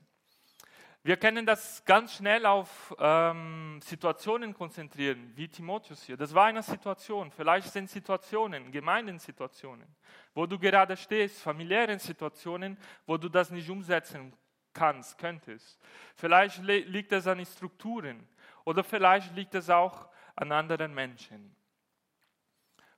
Wir 1.02 1.16
können 1.16 1.47
das 1.47 1.83
ganz 1.87 2.16
schnell 2.16 2.45
auf 2.45 2.95
ähm, 2.99 3.80
Situationen 3.83 4.52
konzentrieren, 4.52 5.33
wie 5.35 5.49
Timotheus 5.49 6.02
hier. 6.02 6.19
Das 6.19 6.35
war 6.35 6.47
eine 6.47 6.62
Situation. 6.62 7.30
Vielleicht 7.30 7.73
sind 7.73 7.88
Situationen, 7.88 8.71
Gemeindensituationen, 8.71 9.87
wo 10.35 10.45
du 10.45 10.59
gerade 10.59 10.95
stehst, 10.99 11.40
familiären 11.40 11.99
Situationen, 11.99 12.76
wo 13.07 13.16
du 13.16 13.30
das 13.30 13.50
nicht 13.50 13.71
umsetzen 13.71 14.35
kannst, 14.75 15.16
könntest. 15.16 15.80
Vielleicht 16.16 16.62
liegt 16.62 17.12
es 17.12 17.26
an 17.26 17.45
Strukturen 17.47 18.28
oder 18.64 18.85
vielleicht 18.85 19.35
liegt 19.35 19.54
es 19.54 19.71
auch 19.71 20.07
an 20.37 20.52
anderen 20.52 20.92
Menschen. 20.92 21.57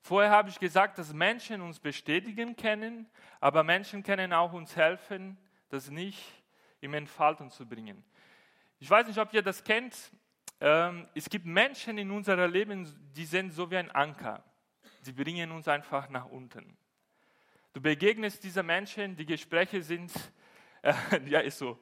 Vorher 0.01 0.33
habe 0.33 0.49
ich 0.49 0.59
gesagt, 0.59 0.99
dass 0.99 1.13
Menschen 1.13 1.63
uns 1.63 1.79
bestätigen 1.79 2.57
können, 2.57 3.09
aber 3.39 3.63
Menschen 3.63 4.03
können 4.03 4.33
auch 4.33 4.53
uns 4.53 4.75
helfen, 4.75 5.39
das 5.69 5.89
nicht 5.89 6.42
im 6.83 6.95
Entfalten 6.95 7.51
zu 7.51 7.67
bringen. 7.67 8.05
Ich 8.79 8.91
weiß 8.91 9.07
nicht, 9.07 9.19
ob 9.19 9.33
ihr 9.33 9.43
das 9.43 9.63
kennt. 9.63 9.95
Ähm, 10.61 11.09
es 11.15 11.31
gibt 11.31 11.47
Menschen 11.47 11.97
in 11.97 12.11
unserem 12.11 12.51
Leben, 12.53 12.87
die 13.17 13.25
sind 13.25 13.53
so 13.53 13.71
wie 13.71 13.77
ein 13.77 13.91
Anker. 13.93 14.45
Sie 15.01 15.13
bringen 15.13 15.53
uns 15.53 15.69
einfach 15.69 16.09
nach 16.11 16.27
unten. 16.27 16.77
Du 17.73 17.81
begegnest 17.81 18.43
dieser 18.45 18.63
Menschen, 18.63 19.17
die 19.17 19.25
Gespräche 19.25 19.81
sind, 19.83 20.13
äh, 20.83 20.93
ja 21.27 21.41
ist 21.41 21.59
so, 21.59 21.81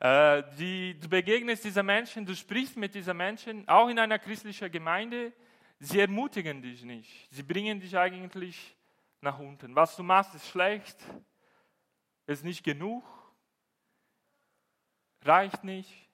äh, 0.00 0.42
die, 0.58 0.98
du 0.98 1.08
begegnest 1.08 1.64
dieser 1.64 1.82
Menschen, 1.82 2.24
du 2.24 2.34
sprichst 2.34 2.76
mit 2.76 2.94
diesen 2.94 3.16
Menschen, 3.16 3.68
auch 3.68 3.88
in 3.88 3.98
einer 3.98 4.18
christlichen 4.18 4.70
Gemeinde, 4.72 5.32
sie 5.78 6.00
ermutigen 6.00 6.62
dich 6.62 6.82
nicht. 6.84 7.28
Sie 7.30 7.42
bringen 7.42 7.80
dich 7.80 7.96
eigentlich 7.98 8.76
nach 9.20 9.38
unten. 9.38 9.74
Was 9.74 9.94
du 9.94 10.02
machst, 10.02 10.34
ist 10.34 10.48
schlecht, 10.48 10.96
ist 12.26 12.44
nicht 12.44 12.64
genug 12.64 13.04
reicht 15.24 15.64
nicht. 15.64 16.08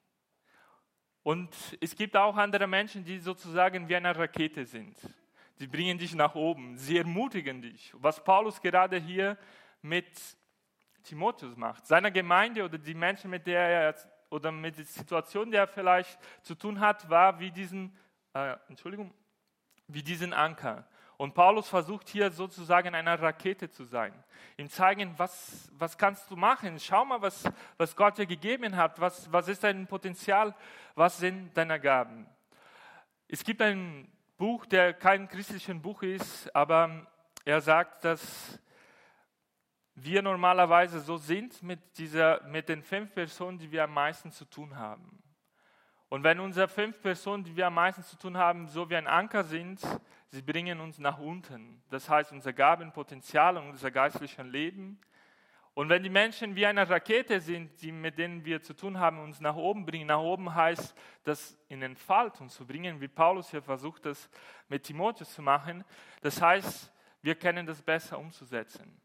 Und 1.23 1.49
es 1.81 1.95
gibt 1.95 2.15
auch 2.15 2.35
andere 2.37 2.67
Menschen, 2.67 3.03
die 3.03 3.17
sozusagen 3.17 3.89
wie 3.89 3.95
eine 3.95 4.15
Rakete 4.15 4.65
sind. 4.65 4.95
Sie 5.55 5.67
bringen 5.67 5.97
dich 5.97 6.13
nach 6.13 6.35
oben, 6.35 6.77
sie 6.77 6.97
ermutigen 6.97 7.61
dich. 7.61 7.93
Was 7.95 8.23
Paulus 8.23 8.61
gerade 8.61 8.97
hier 8.97 9.37
mit 9.81 10.05
Timotheus 11.03 11.55
macht, 11.55 11.87
seiner 11.87 12.11
Gemeinde 12.11 12.63
oder 12.63 12.77
die 12.77 12.93
Menschen, 12.93 13.31
mit 13.31 13.47
der 13.47 13.61
er 13.61 13.95
oder 14.29 14.51
mit 14.51 14.77
der 14.77 14.85
Situation, 14.85 15.49
die 15.49 15.57
er 15.57 15.67
vielleicht 15.67 16.19
zu 16.41 16.55
tun 16.55 16.79
hat, 16.79 17.09
war 17.09 17.39
wie 17.39 17.51
diesen, 17.51 17.95
äh, 18.33 18.55
Entschuldigung, 18.67 19.13
wie 19.87 20.03
diesen 20.03 20.33
Anker. 20.33 20.87
Und 21.17 21.33
Paulus 21.33 21.69
versucht 21.69 22.09
hier 22.09 22.29
sozusagen 22.31 22.93
eine 22.93 23.21
Rakete 23.21 23.69
zu 23.69 23.85
sein. 23.85 24.13
Ihm 24.57 24.69
zeigen, 24.69 25.13
was, 25.17 25.71
was 25.77 25.97
kannst 25.97 26.29
du 26.29 26.35
machen? 26.35 26.79
Schau 26.79 27.05
mal, 27.05 27.21
was, 27.21 27.43
was 27.77 27.95
Gott 27.95 28.17
dir 28.17 28.25
gegeben 28.25 28.75
hat. 28.75 28.99
Was, 28.99 29.31
was 29.31 29.47
ist 29.47 29.63
dein 29.63 29.87
Potenzial? 29.87 30.53
Was 30.95 31.17
sind 31.17 31.55
deine 31.55 31.79
Gaben? 31.79 32.27
Es 33.27 33.43
gibt 33.43 33.61
ein 33.61 34.11
Buch, 34.37 34.65
der 34.65 34.93
kein 34.93 35.27
christliches 35.27 35.81
Buch 35.81 36.03
ist, 36.03 36.53
aber 36.55 37.07
er 37.45 37.61
sagt, 37.61 38.03
dass 38.03 38.59
wir 39.95 40.21
normalerweise 40.21 40.99
so 40.99 41.15
sind 41.17 41.63
mit, 41.63 41.79
dieser, 41.97 42.43
mit 42.43 42.67
den 42.67 42.83
fünf 42.83 43.13
Personen, 43.13 43.57
die 43.57 43.71
wir 43.71 43.85
am 43.85 43.93
meisten 43.93 44.31
zu 44.31 44.45
tun 44.45 44.75
haben. 44.75 45.23
Und 46.09 46.23
wenn 46.23 46.39
unsere 46.39 46.67
fünf 46.67 47.01
Personen, 47.01 47.43
die 47.43 47.55
wir 47.55 47.67
am 47.67 47.73
meisten 47.73 48.03
zu 48.03 48.17
tun 48.17 48.37
haben, 48.37 48.67
so 48.67 48.89
wie 48.89 48.95
ein 48.95 49.07
Anker 49.07 49.43
sind, 49.43 49.81
sie 50.27 50.41
bringen 50.41 50.79
uns 50.79 50.99
nach 50.99 51.17
unten. 51.17 51.81
Das 51.89 52.09
heißt, 52.09 52.31
unser 52.31 52.53
Gabenpotenzial 52.53 53.57
und 53.57 53.69
unser 53.69 53.91
geistliches 53.91 54.45
Leben. 54.45 54.99
Und 55.73 55.89
wenn 55.89 56.03
die 56.03 56.09
Menschen 56.09 56.55
wie 56.55 56.65
eine 56.65 56.89
Rakete 56.89 57.41
sind, 57.41 57.81
die, 57.81 57.91
mit 57.91 58.17
denen 58.17 58.45
wir 58.45 58.61
zu 58.61 58.73
tun 58.73 58.97
haben, 58.97 59.19
uns 59.19 59.41
nach 59.41 59.55
oben 59.55 59.85
bringen, 59.85 60.07
nach 60.07 60.21
oben 60.21 60.55
heißt, 60.55 60.95
das 61.23 61.57
in 61.67 61.81
Entfaltung 61.81 62.47
zu 62.47 62.65
bringen, 62.65 63.01
wie 63.01 63.09
Paulus 63.09 63.51
hier 63.51 63.61
versucht, 63.61 64.05
das 64.05 64.29
mit 64.69 64.83
Timotheus 64.83 65.33
zu 65.33 65.41
machen. 65.41 65.83
Das 66.21 66.41
heißt, 66.41 66.93
wir 67.21 67.35
können 67.35 67.65
das 67.65 67.81
besser 67.81 68.17
umzusetzen. 68.17 69.01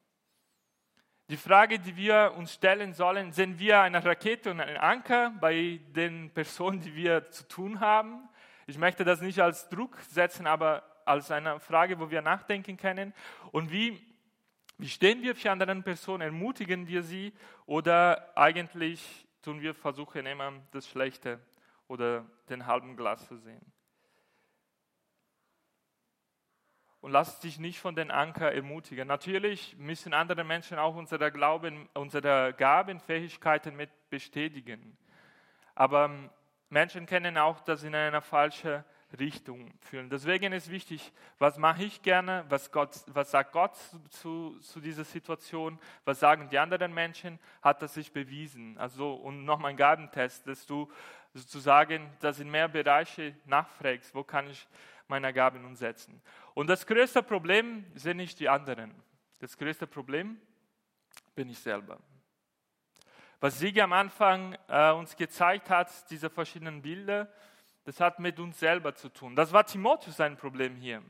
Die 1.30 1.36
Frage, 1.36 1.78
die 1.78 1.94
wir 1.94 2.34
uns 2.36 2.54
stellen 2.54 2.92
sollen, 2.92 3.30
sind 3.30 3.60
wir 3.60 3.82
eine 3.82 4.04
Rakete 4.04 4.50
und 4.50 4.60
ein 4.60 4.76
Anker 4.76 5.30
bei 5.40 5.78
den 5.94 6.28
Personen, 6.30 6.80
die 6.80 6.92
wir 6.96 7.30
zu 7.30 7.46
tun 7.46 7.78
haben? 7.78 8.28
Ich 8.66 8.76
möchte 8.76 9.04
das 9.04 9.20
nicht 9.20 9.38
als 9.38 9.68
Druck 9.68 9.96
setzen, 10.08 10.48
aber 10.48 10.82
als 11.04 11.30
eine 11.30 11.60
Frage, 11.60 12.00
wo 12.00 12.10
wir 12.10 12.20
nachdenken 12.20 12.76
können. 12.76 13.14
Und 13.52 13.70
wie, 13.70 14.04
wie 14.76 14.88
stehen 14.88 15.22
wir 15.22 15.36
für 15.36 15.52
andere 15.52 15.72
Personen? 15.82 16.22
Ermutigen 16.22 16.88
wir 16.88 17.04
sie 17.04 17.32
oder 17.64 18.36
eigentlich 18.36 19.24
tun 19.40 19.60
wir 19.60 19.72
versuchen 19.72 20.26
immer 20.26 20.54
das 20.72 20.88
Schlechte 20.88 21.38
oder 21.86 22.26
den 22.48 22.66
halben 22.66 22.96
Glas 22.96 23.28
zu 23.28 23.36
sehen? 23.36 23.64
Und 27.00 27.12
lass 27.12 27.40
dich 27.40 27.58
nicht 27.58 27.80
von 27.80 27.94
den 27.94 28.10
Anker 28.10 28.52
ermutigen. 28.52 29.08
Natürlich 29.08 29.76
müssen 29.78 30.12
andere 30.12 30.44
Menschen 30.44 30.78
auch 30.78 30.96
unsere 30.96 31.32
Glauben, 31.32 31.88
unsere 31.94 32.52
Gaben, 32.52 33.00
Fähigkeiten 33.00 33.76
mit 33.76 33.90
bestätigen. 34.10 34.96
Aber 35.74 36.06
ähm, 36.06 36.30
Menschen 36.68 37.06
können 37.06 37.38
auch 37.38 37.60
das 37.60 37.82
in 37.82 37.94
eine 37.94 38.20
falsche 38.20 38.84
Richtung 39.18 39.72
führen. 39.80 40.08
Deswegen 40.08 40.52
ist 40.52 40.70
wichtig, 40.70 41.12
was 41.38 41.58
mache 41.58 41.82
ich 41.82 42.02
gerne, 42.02 42.44
was, 42.48 42.70
Gott, 42.70 42.90
was 43.08 43.30
sagt 43.32 43.52
Gott 43.52 43.76
zu, 44.10 44.56
zu, 44.60 44.80
dieser 44.80 45.04
Situation, 45.04 45.80
was 46.04 46.20
sagen 46.20 46.48
die 46.48 46.58
anderen 46.58 46.94
Menschen, 46.94 47.40
hat 47.60 47.82
das 47.82 47.94
sich 47.94 48.12
bewiesen. 48.12 48.78
Also, 48.78 49.14
und 49.14 49.44
nochmal 49.44 49.72
ein 49.72 49.76
Gabentest, 49.76 50.46
dass 50.46 50.64
du 50.64 50.88
sozusagen 51.34 52.08
das 52.20 52.38
in 52.38 52.50
mehr 52.50 52.68
Bereiche 52.68 53.34
nachfragst, 53.46 54.14
wo 54.14 54.22
kann 54.22 54.48
ich 54.48 54.68
meine 55.10 55.32
Gaben 55.34 55.64
umsetzen. 55.66 56.22
Und 56.54 56.68
das 56.68 56.86
größte 56.86 57.22
Problem 57.22 57.84
sind 57.94 58.16
nicht 58.16 58.40
die 58.40 58.48
anderen. 58.48 58.94
Das 59.40 59.56
größte 59.58 59.86
Problem 59.86 60.40
bin 61.34 61.50
ich 61.50 61.58
selber. 61.58 61.98
Was 63.40 63.58
Sigi 63.58 63.80
am 63.80 63.92
Anfang 63.92 64.56
äh, 64.68 64.92
uns 64.92 65.16
gezeigt 65.16 65.68
hat, 65.68 66.10
diese 66.10 66.30
verschiedenen 66.30 66.80
Bilder, 66.80 67.30
das 67.84 68.00
hat 68.00 68.18
mit 68.18 68.38
uns 68.38 68.58
selber 68.58 68.94
zu 68.94 69.08
tun. 69.08 69.36
Das 69.36 69.52
war 69.52 69.64
Timotheus 69.64 70.16
sein 70.16 70.36
Problem 70.36 70.76
hier. 70.76 71.02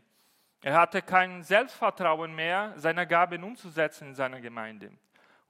Er 0.62 0.74
hatte 0.74 1.02
kein 1.02 1.42
Selbstvertrauen 1.42 2.34
mehr, 2.34 2.74
seine 2.76 3.06
Gaben 3.06 3.42
umzusetzen 3.44 4.08
in 4.08 4.14
seiner 4.14 4.40
Gemeinde 4.40 4.92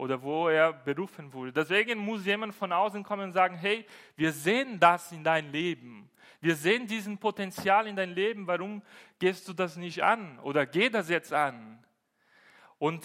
oder 0.01 0.23
wo 0.23 0.49
er 0.49 0.73
berufen 0.73 1.31
wurde. 1.31 1.53
Deswegen 1.53 1.99
muss 1.99 2.25
jemand 2.25 2.55
von 2.55 2.73
außen 2.73 3.03
kommen 3.03 3.25
und 3.25 3.33
sagen, 3.33 3.55
hey, 3.55 3.85
wir 4.17 4.33
sehen 4.33 4.81
das 4.81 5.13
in 5.13 5.23
dein 5.23 5.53
Leben. 5.53 6.11
Wir 6.41 6.57
sehen 6.57 6.87
diesen 6.87 7.19
Potenzial 7.19 7.87
in 7.87 7.97
dein 7.97 8.15
Leben. 8.15 8.47
Warum 8.47 8.83
gehst 9.19 9.47
du 9.47 9.53
das 9.53 9.77
nicht 9.77 10.03
an 10.03 10.39
oder 10.39 10.65
geh 10.65 10.89
das 10.89 11.11
jetzt 11.11 11.35
an? 11.35 11.85
Und 12.79 13.05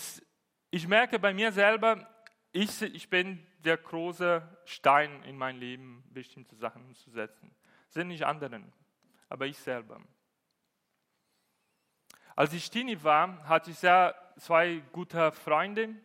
ich 0.71 0.87
merke 0.87 1.19
bei 1.19 1.33
mir 1.33 1.51
selber, 1.51 2.09
ich, 2.53 2.81
ich 2.81 3.09
bin 3.09 3.45
der 3.65 3.75
große 3.75 4.41
Stein 4.63 5.21
in 5.23 5.37
mein 5.37 5.57
Leben, 5.57 6.01
bestimmte 6.13 6.55
Sachen 6.55 6.85
umzusetzen. 6.85 7.53
Sind 7.89 8.07
nicht 8.07 8.25
anderen, 8.25 8.71
aber 9.27 9.47
ich 9.47 9.57
selber. 9.57 9.99
Als 12.37 12.53
ich 12.53 12.69
Teenie 12.69 13.03
war, 13.03 13.43
hatte 13.49 13.71
ich 13.71 13.79
sehr 13.79 14.15
zwei 14.37 14.81
gute 14.93 15.33
Freunde, 15.33 15.95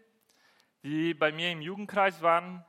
die 0.83 1.15
bei 1.15 1.33
mir 1.33 1.51
im 1.53 1.61
Jugendkreis 1.61 2.23
waren. 2.23 2.65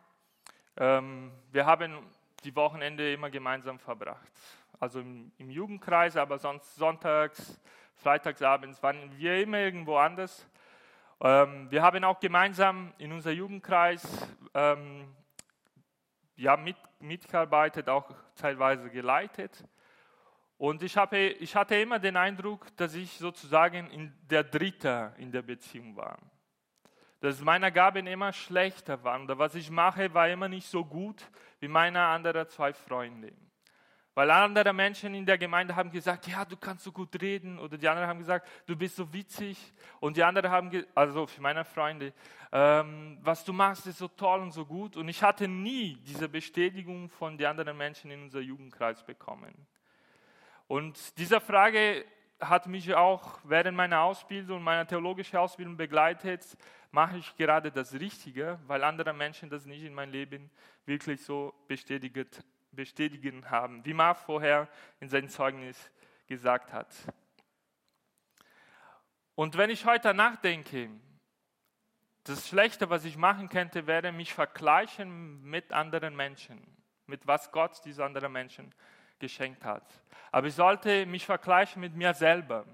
Ähm, 0.78 1.32
wir 1.52 1.66
haben 1.66 1.98
die 2.44 2.56
Wochenende 2.56 3.14
immer 3.14 3.30
gemeinsam 3.30 3.80
verbracht. 3.80 4.32
Also 4.80 5.00
im, 5.00 5.32
im 5.38 5.50
Jugendkreis, 5.50 6.18
aber 6.18 6.40
sonst 6.40 6.76
sonntags, 6.76 7.62
freitagsabends 7.96 8.82
waren 8.82 9.18
wir 9.18 9.42
immer 9.42 9.60
irgendwo 9.60 9.98
anders. 9.98 10.48
Ähm, 11.22 11.70
wir 11.70 11.84
haben 11.84 12.04
auch 12.04 12.20
gemeinsam 12.20 12.94
in 12.98 13.12
unser 13.12 13.32
Jugendkreis 13.32 14.28
ähm, 14.54 15.14
ja, 16.36 16.58
mit, 16.58 16.78
mitgearbeitet, 17.00 17.88
auch 17.90 18.10
teilweise 18.36 18.90
geleitet. 18.90 19.64
Und 20.58 20.84
ich, 20.84 20.98
habe, 20.98 21.18
ich 21.18 21.56
hatte 21.56 21.76
immer 21.76 22.00
den 22.00 22.18
Eindruck, 22.18 22.76
dass 22.78 22.96
ich 22.96 23.18
sozusagen 23.18 23.90
in 23.92 24.14
der 24.30 24.44
Dritte 24.44 25.14
in 25.18 25.32
der 25.32 25.44
Beziehung 25.44 25.96
war. 25.96 26.18
Dass 27.22 27.40
meine 27.42 27.72
Gaben 27.72 28.08
immer 28.08 28.34
schlechter 28.34 29.04
waren. 29.04 29.24
Oder 29.24 29.38
was 29.38 29.56
ich 29.56 29.70
mache, 29.70 30.14
war 30.14 30.28
immer 30.28 30.50
nicht 30.50 30.68
so 30.68 30.84
gut 30.84 31.24
wie 31.60 31.68
meine 31.68 32.02
anderen 32.02 32.50
zwei 32.50 32.74
Freunde. 32.74 33.32
Weil 34.14 34.30
andere 34.30 34.74
Menschen 34.74 35.14
in 35.14 35.26
der 35.26 35.38
Gemeinde 35.38 35.74
haben 35.76 35.90
gesagt, 35.90 36.28
ja, 36.28 36.44
du 36.44 36.58
kannst 36.58 36.84
so 36.84 36.92
gut 36.92 37.22
reden. 37.22 37.60
Oder 37.60 37.78
die 37.78 37.88
anderen 37.88 38.10
haben 38.10 38.20
gesagt, 38.20 38.48
du 38.66 38.76
bist 38.76 38.98
so 38.98 39.14
witzig. 39.14 39.58
Und 40.02 40.18
die 40.18 40.24
anderen 40.24 40.52
haben, 40.52 40.86
also 40.94 41.28
für 41.28 41.42
meine 41.42 41.64
Freunde, 41.64 42.12
ähm, 42.52 43.18
was 43.22 43.46
du 43.46 43.54
machst, 43.54 43.88
ist 43.88 44.00
so 44.00 44.10
toll 44.10 44.42
und 44.42 44.52
so 44.52 44.66
gut. 44.66 44.98
Und 44.98 45.08
ich 45.08 45.24
hatte 45.24 45.48
nie 45.48 45.98
diese 46.06 46.28
Bestätigung 46.28 47.10
von 47.10 47.38
den 47.38 47.48
anderen 47.48 47.78
Menschen 47.78 48.12
in 48.12 48.24
unserem 48.24 48.44
Jugendkreis 48.44 49.02
bekommen. 49.06 49.54
Und 50.68 51.18
diese 51.18 51.40
Frage 51.40 52.04
hat 52.42 52.68
mich 52.68 52.94
auch 52.94 53.40
während 53.44 53.78
meiner 53.78 54.02
Ausbildung, 54.02 54.62
meiner 54.64 54.88
theologischen 54.88 55.38
Ausbildung 55.38 55.78
begleitet. 55.78 56.46
Mache 56.92 57.18
ich 57.18 57.36
gerade 57.38 57.72
das 57.72 57.94
Richtige, 57.94 58.60
weil 58.68 58.84
andere 58.84 59.14
Menschen 59.14 59.50
das 59.50 59.66
nicht 59.66 59.84
in 59.84 59.94
meinem 59.94 60.12
Leben 60.12 60.50
wirklich 60.86 61.24
so 61.24 61.54
bestätigt 61.68 62.44
bestätigen 62.74 63.50
haben, 63.50 63.84
wie 63.86 63.94
Mark 63.94 64.18
vorher 64.18 64.68
in 65.02 65.10
seinem 65.10 65.30
Zeugnis 65.30 65.92
gesagt 66.26 66.72
hat. 66.72 66.88
Und 69.36 69.58
wenn 69.58 69.70
ich 69.70 69.86
heute 69.86 70.14
nachdenke, 70.14 70.90
das 72.24 72.48
Schlechte, 72.48 72.90
was 72.90 73.04
ich 73.04 73.18
machen 73.18 73.50
könnte, 73.50 73.88
wäre 73.88 74.12
mich 74.12 74.34
vergleichen 74.34 75.44
mit 75.44 75.72
anderen 75.74 76.16
Menschen, 76.16 76.62
mit 77.08 77.26
was 77.28 77.52
Gott 77.52 77.82
diese 77.84 78.06
anderen 78.06 78.32
Menschen 78.32 78.74
geschenkt 79.22 79.64
hat. 79.64 79.86
Aber 80.32 80.48
ich 80.48 80.56
sollte 80.56 81.06
mich 81.06 81.26
vergleichen 81.26 81.80
mit 81.80 81.96
mir 81.96 82.14
selber. 82.14 82.66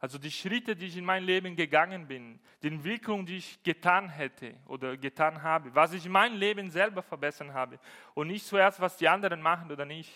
Also 0.00 0.18
die 0.18 0.30
Schritte, 0.30 0.76
die 0.76 0.86
ich 0.86 0.96
in 0.96 1.04
mein 1.04 1.24
Leben 1.24 1.56
gegangen 1.56 2.06
bin, 2.06 2.38
die 2.62 2.68
Entwicklung, 2.68 3.26
die 3.26 3.38
ich 3.38 3.62
getan 3.62 4.08
hätte 4.08 4.54
oder 4.66 4.96
getan 4.96 5.42
habe, 5.42 5.74
was 5.74 5.92
ich 5.92 6.06
in 6.06 6.12
meinem 6.12 6.38
Leben 6.38 6.70
selber 6.70 7.02
verbessern 7.02 7.52
habe 7.52 7.80
und 8.14 8.28
nicht 8.28 8.46
zuerst, 8.46 8.80
was 8.80 8.96
die 8.96 9.08
anderen 9.08 9.40
machen 9.40 9.72
oder 9.72 9.84
nicht. 9.84 10.12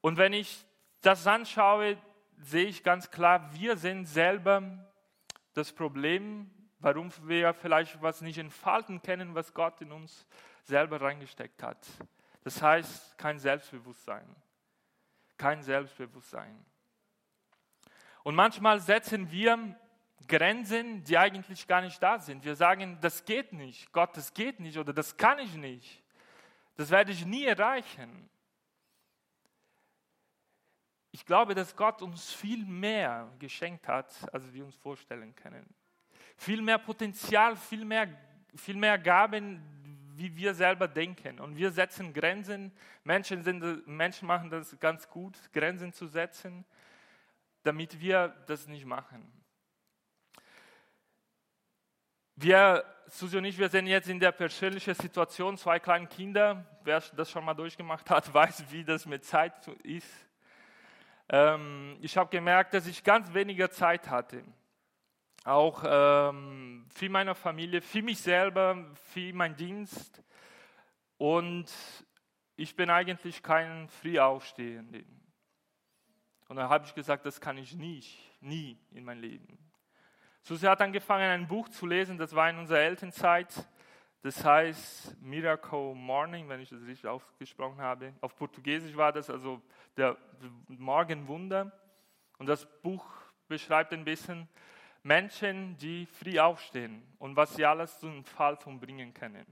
Und 0.00 0.18
wenn 0.18 0.32
ich 0.32 0.64
das 1.00 1.26
anschaue, 1.26 1.96
sehe 2.38 2.66
ich 2.66 2.84
ganz 2.84 3.10
klar, 3.10 3.52
wir 3.54 3.76
sind 3.76 4.06
selber 4.06 4.62
das 5.54 5.72
Problem, 5.72 6.50
warum 6.78 7.10
wir 7.24 7.52
vielleicht 7.54 8.00
was 8.00 8.20
nicht 8.20 8.38
entfalten 8.38 9.02
können, 9.02 9.34
was 9.34 9.52
Gott 9.52 9.80
in 9.80 9.90
uns 9.90 10.26
selber 10.62 11.00
reingesteckt 11.00 11.62
hat. 11.62 11.86
Das 12.42 12.60
heißt, 12.60 13.18
kein 13.18 13.38
Selbstbewusstsein. 13.38 14.34
Kein 15.36 15.62
Selbstbewusstsein. 15.62 16.64
Und 18.22 18.34
manchmal 18.34 18.80
setzen 18.80 19.30
wir 19.30 19.76
Grenzen, 20.28 21.02
die 21.04 21.16
eigentlich 21.16 21.66
gar 21.66 21.80
nicht 21.80 22.02
da 22.02 22.18
sind. 22.18 22.44
Wir 22.44 22.54
sagen, 22.54 22.98
das 23.00 23.24
geht 23.24 23.52
nicht, 23.52 23.90
Gott, 23.92 24.16
das 24.16 24.32
geht 24.32 24.60
nicht 24.60 24.78
oder 24.78 24.92
das 24.92 25.16
kann 25.16 25.38
ich 25.38 25.54
nicht. 25.54 26.02
Das 26.76 26.90
werde 26.90 27.12
ich 27.12 27.24
nie 27.26 27.44
erreichen. 27.44 28.28
Ich 31.12 31.26
glaube, 31.26 31.54
dass 31.54 31.74
Gott 31.74 32.02
uns 32.02 32.32
viel 32.32 32.64
mehr 32.64 33.32
geschenkt 33.38 33.88
hat, 33.88 34.32
als 34.32 34.52
wir 34.52 34.64
uns 34.64 34.76
vorstellen 34.76 35.34
können. 35.34 35.66
Viel 36.36 36.62
mehr 36.62 36.78
Potenzial, 36.78 37.56
viel 37.56 37.84
mehr, 37.84 38.08
viel 38.54 38.76
mehr 38.76 38.98
Gaben, 38.98 39.60
wie 40.16 40.36
wir 40.36 40.54
selber 40.54 40.88
denken. 40.88 41.40
Und 41.40 41.56
wir 41.56 41.70
setzen 41.70 42.12
Grenzen. 42.12 42.72
Menschen, 43.04 43.42
sind, 43.42 43.86
Menschen 43.86 44.26
machen 44.26 44.50
das 44.50 44.78
ganz 44.80 45.08
gut, 45.08 45.36
Grenzen 45.52 45.92
zu 45.92 46.06
setzen 46.06 46.64
damit 47.62 48.00
wir 48.00 48.34
das 48.46 48.66
nicht 48.66 48.84
machen. 48.84 49.30
Wir, 52.36 52.84
Susi 53.06 53.36
und 53.36 53.44
ich, 53.44 53.58
wir 53.58 53.68
sind 53.68 53.86
jetzt 53.86 54.08
in 54.08 54.18
der 54.18 54.32
persönlichen 54.32 54.94
Situation, 54.94 55.58
zwei 55.58 55.78
kleine 55.78 56.06
Kinder. 56.06 56.64
Wer 56.84 57.02
das 57.14 57.30
schon 57.30 57.44
mal 57.44 57.54
durchgemacht 57.54 58.08
hat, 58.08 58.32
weiß, 58.34 58.64
wie 58.70 58.84
das 58.84 59.04
mit 59.04 59.24
Zeit 59.24 59.68
ist. 59.82 60.10
Ähm, 61.28 61.98
ich 62.00 62.16
habe 62.16 62.30
gemerkt, 62.30 62.72
dass 62.72 62.86
ich 62.86 63.04
ganz 63.04 63.32
weniger 63.34 63.70
Zeit 63.70 64.08
hatte. 64.08 64.42
Auch 65.44 65.82
ähm, 65.86 66.86
für 66.90 67.08
meine 67.08 67.34
Familie, 67.34 67.80
für 67.80 68.02
mich 68.02 68.18
selber, 68.20 68.84
für 68.94 69.32
meinen 69.32 69.56
Dienst. 69.56 70.22
Und 71.16 71.66
ich 72.56 72.76
bin 72.76 72.90
eigentlich 72.90 73.42
kein 73.42 73.88
Frühaufstehender. 73.88 75.00
Und 76.48 76.56
dann 76.56 76.68
habe 76.68 76.84
ich 76.84 76.94
gesagt, 76.94 77.24
das 77.24 77.40
kann 77.40 77.56
ich 77.56 77.74
nicht, 77.74 78.18
nie 78.40 78.78
in 78.90 79.04
mein 79.04 79.18
Leben. 79.18 79.58
Susi 80.42 80.66
hat 80.66 80.80
angefangen, 80.80 81.30
ein 81.30 81.46
Buch 81.46 81.68
zu 81.68 81.86
lesen, 81.86 82.18
das 82.18 82.34
war 82.34 82.50
in 82.50 82.58
unserer 82.58 82.80
Elternzeit. 82.80 83.66
Das 84.22 84.44
heißt 84.44 85.22
Miracle 85.22 85.94
Morning, 85.94 86.48
wenn 86.48 86.60
ich 86.60 86.68
das 86.68 86.82
richtig 86.82 87.08
ausgesprochen 87.08 87.80
habe. 87.80 88.12
Auf 88.20 88.36
Portugiesisch 88.36 88.94
war 88.94 89.12
das 89.12 89.30
also 89.30 89.62
der 89.96 90.16
Morgenwunder. 90.68 91.72
Und 92.36 92.46
das 92.46 92.66
Buch 92.82 93.06
beschreibt 93.48 93.94
ein 93.94 94.04
bisschen 94.04 94.48
Menschen, 95.02 95.76
die 95.78 96.06
früh 96.06 96.38
aufstehen 96.38 97.02
und 97.18 97.36
was 97.36 97.54
sie 97.54 97.64
alles 97.64 97.98
zum 97.98 98.24
Fall 98.24 98.56
bringen 98.56 99.14
können. 99.14 99.46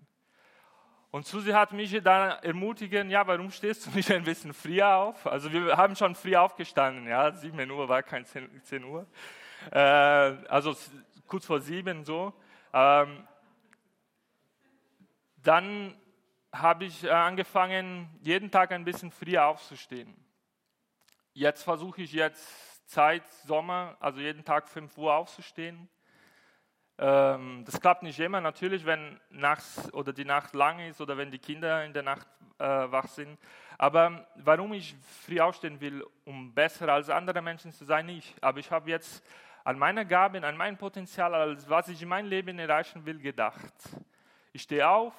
Und 1.11 1.27
Susi 1.27 1.53
hat 1.53 1.73
mich 1.73 1.99
dann 2.03 2.43
ermutigen, 2.43 3.09
ja, 3.09 3.27
warum 3.27 3.51
stehst 3.51 3.87
du 3.87 3.91
nicht 3.91 4.11
ein 4.11 4.25
bisschen 4.25 4.53
früher 4.53 4.95
auf? 4.95 5.27
Also 5.27 5.51
wir 5.51 5.75
haben 5.77 5.97
schon 5.97 6.15
früh 6.15 6.37
aufgestanden, 6.37 7.09
ja, 7.09 7.33
7 7.33 7.71
Uhr 7.71 7.89
war 7.89 8.03
kein 8.03 8.27
10, 8.27 8.63
10 8.63 8.85
Uhr, 8.85 9.07
äh, 9.73 9.79
also 9.79 10.77
kurz 11.27 11.47
vor 11.47 11.61
7 11.61 12.05
so. 12.05 12.35
Ähm, 12.75 13.27
dann 15.43 15.99
habe 16.53 16.85
ich 16.85 17.05
äh, 17.05 17.11
angefangen, 17.11 18.11
jeden 18.21 18.51
Tag 18.51 18.73
ein 18.73 18.85
bisschen 18.85 19.11
früher 19.11 19.47
aufzustehen. 19.47 20.15
Jetzt 21.33 21.63
versuche 21.63 22.03
ich 22.03 22.13
jetzt 22.13 22.68
Zeit, 22.89 23.27
Sommer, 23.45 23.97
also 24.01 24.19
jeden 24.19 24.45
Tag 24.45 24.67
5 24.67 24.97
Uhr 24.97 25.15
aufzustehen. 25.15 25.89
Ähm, 26.97 27.63
das 27.65 27.81
klappt 27.81 28.03
nicht 28.03 28.19
immer, 28.19 28.41
natürlich, 28.41 28.85
wenn 28.87 29.21
nachts 29.31 29.93
oder 29.93 30.13
die 30.13 30.25
Nacht 30.25 30.55
lang 30.55 30.81
ist 30.81 31.01
oder 31.01 31.17
wenn 31.17 31.31
die 31.31 31.39
Kinder 31.39 31.85
in 31.85 31.93
der 31.93 32.03
Nacht 32.03 32.27
äh, 32.59 32.65
wach 32.65 33.07
sind. 33.07 33.39
Aber 33.77 34.27
warum 34.37 34.73
ich 34.73 34.97
früh 35.25 35.39
aufstehen 35.39 35.81
will, 35.81 36.05
um 36.25 36.53
besser 36.53 36.89
als 36.89 37.11
andere 37.11 37.43
Menschen 37.43 37.73
zu 37.73 37.85
sein, 37.85 38.07
nicht. 38.07 38.43
Aber 38.43 38.59
ich 38.59 38.71
habe 38.71 38.91
jetzt 38.91 39.23
an 39.65 39.79
meine 39.79 40.07
Gaben, 40.07 40.43
an 40.43 40.57
mein 40.57 40.79
Potenzial, 40.79 41.35
als 41.35 41.69
was 41.69 41.89
ich 41.89 42.01
in 42.01 42.09
meinem 42.09 42.29
Leben 42.29 42.59
erreichen 42.59 43.05
will, 43.05 43.21
gedacht. 43.21 43.75
Ich 44.53 44.63
stehe 44.63 44.89
auf, 44.89 45.15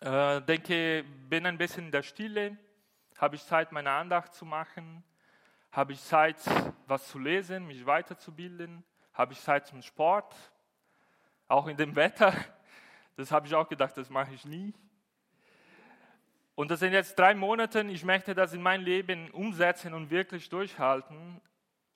äh, 0.00 0.42
denke, 0.42 1.04
bin 1.28 1.46
ein 1.46 1.56
bisschen 1.56 1.86
in 1.86 1.90
der 1.90 2.02
Stille, 2.02 2.58
habe 3.16 3.36
ich 3.36 3.44
Zeit, 3.44 3.72
meine 3.72 3.90
Andacht 3.90 4.34
zu 4.34 4.44
machen, 4.44 5.02
habe 5.74 5.92
ich 5.92 6.02
Zeit, 6.02 6.38
was 6.86 7.08
zu 7.08 7.18
lesen, 7.18 7.66
mich 7.66 7.84
weiterzubilden 7.84 8.84
habe 9.14 9.32
ich 9.32 9.40
Zeit 9.40 9.66
zum 9.66 9.80
Sport, 9.80 10.34
auch 11.48 11.68
in 11.68 11.76
dem 11.76 11.96
Wetter. 11.96 12.34
Das 13.16 13.30
habe 13.30 13.46
ich 13.46 13.54
auch 13.54 13.68
gedacht, 13.68 13.96
das 13.96 14.10
mache 14.10 14.34
ich 14.34 14.44
nie. 14.44 14.74
Und 16.56 16.70
das 16.70 16.80
sind 16.80 16.92
jetzt 16.92 17.18
drei 17.18 17.34
Monate, 17.34 17.80
ich 17.82 18.04
möchte 18.04 18.34
das 18.34 18.52
in 18.52 18.62
mein 18.62 18.82
Leben 18.82 19.30
umsetzen 19.30 19.94
und 19.94 20.10
wirklich 20.10 20.48
durchhalten. 20.48 21.40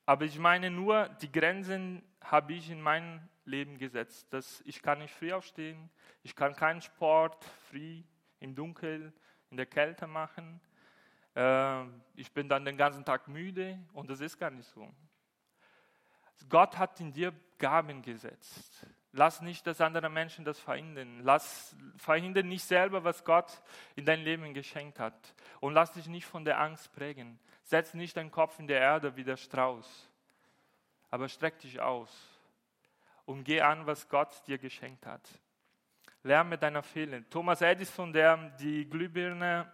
Aber 0.07 0.25
ich 0.25 0.39
meine 0.39 0.71
nur, 0.71 1.09
die 1.21 1.31
Grenzen 1.31 2.03
habe 2.21 2.55
ich 2.55 2.71
in 2.71 2.81
mein 2.81 3.29
Leben 3.45 3.79
gesetzt. 3.79 4.33
Dass 4.33 4.63
ich 4.65 4.83
kann 4.83 4.99
nicht 4.99 5.15
früh 5.15 5.33
aufstehen, 5.33 5.91
ich 6.23 6.35
kann 6.35 6.57
keinen 6.57 6.81
Sport 6.81 7.45
früh 7.71 8.03
im 8.41 8.55
Dunkeln, 8.55 9.13
in 9.51 9.57
der 9.57 9.67
Kälte 9.67 10.07
machen. 10.07 10.61
Äh, 11.39 11.85
ich 12.17 12.33
bin 12.33 12.49
dann 12.49 12.65
den 12.65 12.77
ganzen 12.77 13.05
Tag 13.05 13.29
müde 13.29 13.79
und 13.93 14.11
das 14.11 14.21
ist 14.21 14.39
gar 14.39 14.51
nicht 14.51 14.69
so. 14.71 14.93
Gott 16.49 16.77
hat 16.77 16.99
in 17.01 17.13
dir 17.13 17.33
Gaben 17.59 18.03
gesetzt. 18.03 18.87
Lass 19.13 19.41
nicht, 19.41 19.67
dass 19.67 19.81
andere 19.81 20.09
Menschen 20.09 20.45
das 20.45 20.59
verhindern. 20.59 21.21
Lass, 21.23 21.77
verhindern 21.97 22.49
nicht 22.49 22.65
selber, 22.65 23.03
was 23.05 23.25
Gott 23.25 23.63
in 23.97 24.05
dein 24.05 24.21
Leben 24.21 24.53
geschenkt 24.53 24.99
hat. 24.99 25.35
Und 25.61 25.75
lass 25.75 25.93
dich 25.93 26.07
nicht 26.09 26.27
von 26.27 26.45
der 26.45 26.61
Angst 26.61 26.93
prägen. 26.93 27.39
Setz 27.65 27.95
nicht 27.95 28.17
deinen 28.17 28.31
Kopf 28.31 28.59
in 28.59 28.67
der 28.67 28.81
Erde 28.81 29.17
wie 29.17 29.25
der 29.25 29.37
Strauß. 29.37 30.09
Aber 31.11 31.29
streck 31.29 31.59
dich 31.61 31.81
aus 31.81 32.11
und 33.25 33.45
geh 33.45 33.61
an, 33.61 33.87
was 33.87 34.09
Gott 34.09 34.47
dir 34.47 34.59
geschenkt 34.59 35.07
hat. 35.07 35.29
Lerne 36.23 36.51
mit 36.51 36.63
deiner 36.63 36.83
Fehler. 36.83 37.29
Thomas 37.31 37.61
Edison, 37.63 38.13
der 38.13 38.37
die 38.59 38.89
Glühbirne 38.89 39.73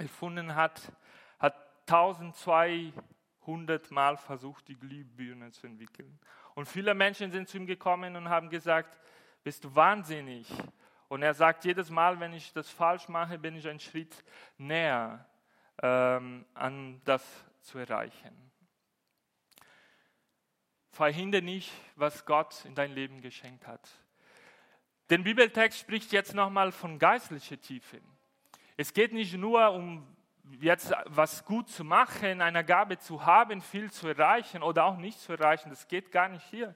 erfunden 0.00 0.54
hat, 0.54 0.92
hat 1.38 1.54
1200 1.86 3.90
Mal 3.90 4.16
versucht, 4.16 4.68
die 4.68 4.78
Glühbirne 4.78 5.50
zu 5.52 5.66
entwickeln. 5.66 6.18
Und 6.54 6.66
viele 6.66 6.94
Menschen 6.94 7.30
sind 7.30 7.48
zu 7.48 7.58
ihm 7.58 7.66
gekommen 7.66 8.16
und 8.16 8.28
haben 8.28 8.50
gesagt, 8.50 8.98
bist 9.42 9.64
du 9.64 9.74
wahnsinnig? 9.74 10.48
Und 11.08 11.22
er 11.22 11.34
sagt, 11.34 11.64
jedes 11.64 11.90
Mal, 11.90 12.20
wenn 12.20 12.32
ich 12.32 12.52
das 12.52 12.70
falsch 12.70 13.08
mache, 13.08 13.38
bin 13.38 13.56
ich 13.56 13.68
einen 13.68 13.80
Schritt 13.80 14.24
näher 14.58 15.26
ähm, 15.82 16.44
an 16.54 17.00
das 17.04 17.24
zu 17.62 17.78
erreichen. 17.78 18.50
Verhindere 20.90 21.42
nicht, 21.42 21.72
was 21.96 22.26
Gott 22.26 22.64
in 22.64 22.74
dein 22.74 22.92
Leben 22.92 23.20
geschenkt 23.20 23.66
hat. 23.66 23.88
Der 25.08 25.18
Bibeltext 25.18 25.78
spricht 25.78 26.12
jetzt 26.12 26.34
nochmal 26.34 26.72
von 26.72 26.98
geistlicher 26.98 27.60
Tiefe. 27.60 28.00
Es 28.80 28.94
geht 28.94 29.12
nicht 29.12 29.36
nur 29.36 29.72
um 29.72 30.06
jetzt 30.58 30.94
was 31.04 31.44
gut 31.44 31.68
zu 31.68 31.84
machen, 31.84 32.40
eine 32.40 32.64
Gabe 32.64 32.96
zu 32.96 33.26
haben, 33.26 33.60
viel 33.60 33.90
zu 33.90 34.08
erreichen 34.08 34.62
oder 34.62 34.86
auch 34.86 34.96
nicht 34.96 35.20
zu 35.20 35.32
erreichen. 35.32 35.68
Das 35.68 35.86
geht 35.86 36.10
gar 36.10 36.30
nicht 36.30 36.46
hier. 36.46 36.74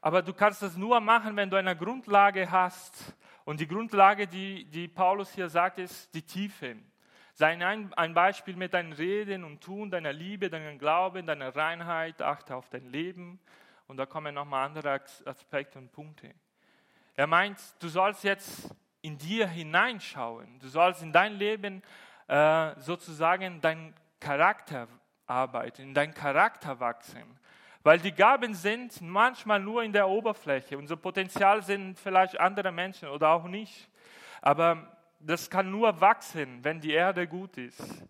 Aber 0.00 0.22
du 0.22 0.32
kannst 0.32 0.62
das 0.62 0.74
nur 0.78 1.00
machen, 1.00 1.36
wenn 1.36 1.50
du 1.50 1.58
eine 1.58 1.76
Grundlage 1.76 2.50
hast. 2.50 3.14
Und 3.44 3.60
die 3.60 3.68
Grundlage, 3.68 4.26
die, 4.26 4.64
die 4.64 4.88
Paulus 4.88 5.34
hier 5.34 5.50
sagt, 5.50 5.78
ist 5.78 6.14
die 6.14 6.22
Tiefe. 6.22 6.76
Sei 7.34 7.62
ein, 7.62 7.92
ein 7.92 8.14
Beispiel 8.14 8.56
mit 8.56 8.72
deinem 8.72 8.92
Reden 8.92 9.44
und 9.44 9.60
Tun, 9.62 9.90
deiner 9.90 10.14
Liebe, 10.14 10.48
deinem 10.48 10.78
Glauben, 10.78 11.26
deiner 11.26 11.54
Reinheit, 11.54 12.22
achte 12.22 12.56
auf 12.56 12.70
dein 12.70 12.86
Leben. 12.86 13.38
Und 13.86 13.98
da 13.98 14.06
kommen 14.06 14.34
nochmal 14.34 14.64
andere 14.64 15.02
Aspekte 15.26 15.78
und 15.78 15.92
Punkte. 15.92 16.30
Er 17.16 17.26
meint, 17.26 17.60
du 17.80 17.88
sollst 17.88 18.24
jetzt 18.24 18.74
in 19.04 19.18
dir 19.18 19.46
hineinschauen. 19.46 20.58
Du 20.60 20.68
sollst 20.68 21.02
in 21.02 21.12
dein 21.12 21.34
Leben 21.34 21.82
äh, 22.26 22.70
sozusagen 22.80 23.60
dein 23.60 23.94
Charakter 24.18 24.88
arbeiten, 25.26 25.82
in 25.82 25.94
dein 25.94 26.14
Charakter 26.14 26.80
wachsen. 26.80 27.38
Weil 27.82 27.98
die 27.98 28.12
Gaben 28.12 28.54
sind 28.54 29.02
manchmal 29.02 29.60
nur 29.60 29.82
in 29.82 29.92
der 29.92 30.08
Oberfläche. 30.08 30.78
Unser 30.78 30.96
Potenzial 30.96 31.62
sind 31.62 31.98
vielleicht 31.98 32.40
andere 32.40 32.72
Menschen 32.72 33.10
oder 33.10 33.28
auch 33.28 33.44
nicht. 33.44 33.90
Aber 34.40 34.96
das 35.20 35.50
kann 35.50 35.70
nur 35.70 36.00
wachsen, 36.00 36.64
wenn 36.64 36.80
die 36.80 36.92
Erde 36.92 37.28
gut 37.28 37.58
ist. 37.58 38.06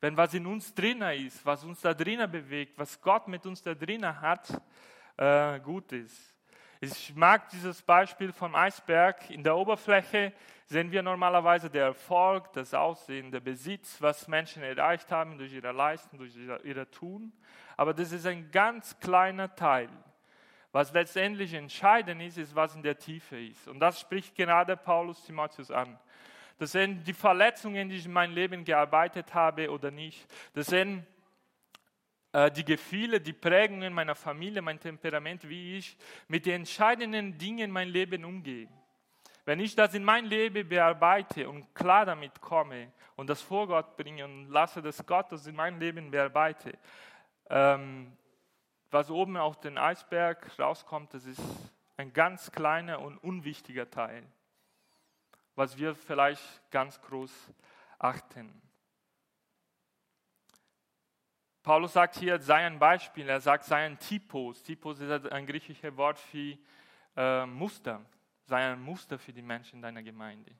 Wenn 0.00 0.16
was 0.16 0.32
in 0.32 0.46
uns 0.46 0.74
drinnen 0.74 1.26
ist, 1.26 1.44
was 1.44 1.62
uns 1.62 1.82
da 1.82 1.92
drinnen 1.92 2.30
bewegt, 2.30 2.78
was 2.78 2.98
Gott 3.02 3.28
mit 3.28 3.44
uns 3.44 3.60
da 3.60 3.74
drinnen 3.74 4.18
hat, 4.18 4.48
äh, 5.18 5.60
gut 5.60 5.92
ist. 5.92 6.37
Ich 6.80 7.12
mag 7.16 7.48
dieses 7.48 7.82
Beispiel 7.82 8.32
vom 8.32 8.54
Eisberg. 8.54 9.30
In 9.30 9.42
der 9.42 9.56
Oberfläche 9.56 10.32
sehen 10.66 10.92
wir 10.92 11.02
normalerweise 11.02 11.68
der 11.68 11.86
Erfolg, 11.86 12.52
das 12.52 12.72
Aussehen, 12.72 13.32
der 13.32 13.40
Besitz, 13.40 14.00
was 14.00 14.28
Menschen 14.28 14.62
erreicht 14.62 15.10
haben 15.10 15.38
durch 15.38 15.52
ihre 15.52 15.72
Leistung, 15.72 16.20
durch 16.20 16.36
ihre 16.62 16.88
Tun. 16.88 17.32
Aber 17.76 17.92
das 17.92 18.12
ist 18.12 18.26
ein 18.26 18.50
ganz 18.52 18.98
kleiner 19.00 19.52
Teil. 19.56 19.88
Was 20.70 20.92
letztendlich 20.92 21.52
entscheidend 21.54 22.22
ist, 22.22 22.38
ist, 22.38 22.54
was 22.54 22.76
in 22.76 22.82
der 22.84 22.96
Tiefe 22.96 23.40
ist. 23.40 23.66
Und 23.66 23.80
das 23.80 23.98
spricht 23.98 24.36
gerade 24.36 24.76
Paulus 24.76 25.24
Timotheus 25.24 25.72
an. 25.72 25.98
Das 26.58 26.72
sind 26.72 27.04
die 27.04 27.12
Verletzungen, 27.12 27.88
die 27.88 27.96
ich 27.96 28.06
in 28.06 28.12
meinem 28.12 28.34
Leben 28.34 28.64
gearbeitet 28.64 29.34
habe 29.34 29.68
oder 29.70 29.90
nicht. 29.90 30.26
Das 30.54 30.66
sind 30.66 31.04
die 32.50 32.64
Gefühle, 32.64 33.20
die 33.20 33.32
Prägungen 33.32 33.92
meiner 33.92 34.14
Familie, 34.14 34.62
mein 34.62 34.78
Temperament, 34.78 35.48
wie 35.48 35.78
ich 35.78 35.96
mit 36.28 36.46
den 36.46 36.56
entscheidenden 36.56 37.36
Dingen 37.38 37.58
in 37.58 37.70
meinem 37.70 37.92
Leben 37.92 38.24
umgehe. 38.24 38.68
Wenn 39.44 39.60
ich 39.60 39.74
das 39.74 39.94
in 39.94 40.04
mein 40.04 40.26
Leben 40.26 40.68
bearbeite 40.68 41.48
und 41.48 41.74
klar 41.74 42.04
damit 42.04 42.40
komme 42.40 42.92
und 43.16 43.30
das 43.30 43.40
vor 43.40 43.66
Gott 43.66 43.96
bringe 43.96 44.24
und 44.24 44.50
lasse, 44.50 44.82
dass 44.82 45.04
Gott 45.06 45.32
das 45.32 45.46
in 45.46 45.56
mein 45.56 45.80
Leben 45.80 46.10
bearbeite, 46.10 46.78
ähm, 47.48 48.12
was 48.90 49.10
oben 49.10 49.38
auf 49.38 49.58
den 49.58 49.78
Eisberg 49.78 50.58
rauskommt, 50.58 51.14
das 51.14 51.24
ist 51.24 51.40
ein 51.96 52.12
ganz 52.12 52.52
kleiner 52.52 53.00
und 53.00 53.16
unwichtiger 53.18 53.90
Teil, 53.90 54.22
was 55.54 55.78
wir 55.78 55.94
vielleicht 55.94 56.70
ganz 56.70 57.00
groß 57.00 57.32
achten. 57.98 58.67
Paulus 61.68 61.92
sagt 61.92 62.16
hier, 62.16 62.38
sei 62.38 62.64
ein 62.64 62.78
Beispiel, 62.78 63.28
er 63.28 63.42
sagt, 63.42 63.64
sei 63.64 63.84
ein 63.84 63.98
Typos. 63.98 64.62
Typos 64.62 65.00
ist 65.00 65.30
ein 65.30 65.46
griechisches 65.46 65.94
Wort 65.98 66.18
für 66.18 66.56
äh, 67.14 67.44
Muster. 67.44 68.00
Sei 68.46 68.72
ein 68.72 68.80
Muster 68.80 69.18
für 69.18 69.34
die 69.34 69.42
Menschen 69.42 69.76
in 69.76 69.82
deiner 69.82 70.02
Gemeinde. 70.02 70.50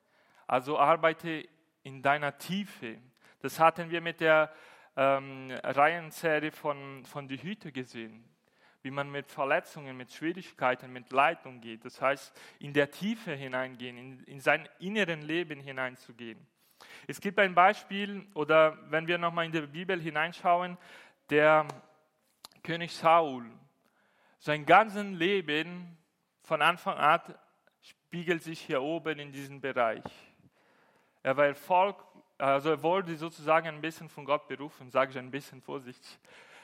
Also 0.47 0.79
arbeite 0.79 1.49
in 1.83 2.03
deiner 2.03 2.37
Tiefe. 2.37 2.99
Das 3.41 3.59
hatten 3.59 3.89
wir 3.89 4.03
mit 4.03 4.21
der 4.21 4.53
ähm, 4.99 5.51
Reihenserie 5.65 6.53
von, 6.53 7.07
von 7.07 7.27
Die 7.27 7.43
Hüte 7.43 7.73
gesehen. 7.73 8.23
Wie 8.83 8.91
man 8.91 9.11
mit 9.11 9.33
Verletzungen, 9.33 9.97
mit 9.97 10.13
Schwierigkeiten, 10.13 10.93
mit 10.93 11.11
Leid 11.11 11.47
umgeht. 11.47 11.87
Das 11.87 12.03
heißt, 12.03 12.39
in 12.59 12.75
der 12.75 12.91
Tiefe 12.91 13.33
hineingehen, 13.33 13.97
in, 13.97 14.25
in 14.25 14.41
sein 14.41 14.69
inneren 14.79 15.23
Leben 15.23 15.59
hineinzugehen. 15.59 16.47
Es 17.07 17.21
gibt 17.21 17.39
ein 17.39 17.55
Beispiel, 17.55 18.27
oder 18.35 18.77
wenn 18.91 19.07
wir 19.07 19.19
nochmal 19.19 19.47
in 19.47 19.53
die 19.53 19.61
Bibel 19.61 20.01
hineinschauen, 20.01 20.77
der 21.31 21.67
König 22.63 22.95
Saul, 22.95 23.45
sein 24.39 24.67
ganzes 24.67 25.05
Leben 25.05 25.97
von 26.43 26.63
Anfang 26.63 26.97
an 26.97 27.21
spiegelt 27.83 28.43
sich 28.43 28.61
hier 28.61 28.81
oben 28.81 29.19
in 29.19 29.33
diesem 29.33 29.61
Bereich. 29.61 30.05
Er 31.23 31.37
war 31.37 31.55
Volk, 31.55 31.97
also 32.39 32.71
er 32.71 32.83
wurde 32.83 33.17
sozusagen 33.17 33.69
ein 33.69 33.81
bisschen 33.81 34.09
von 34.09 34.25
Gott 34.25 34.49
berufen, 34.49 34.91
sage 34.91 35.11
ich 35.11 35.19
ein 35.19 35.31
bisschen 35.31 35.61
vorsichtig. 35.61 36.19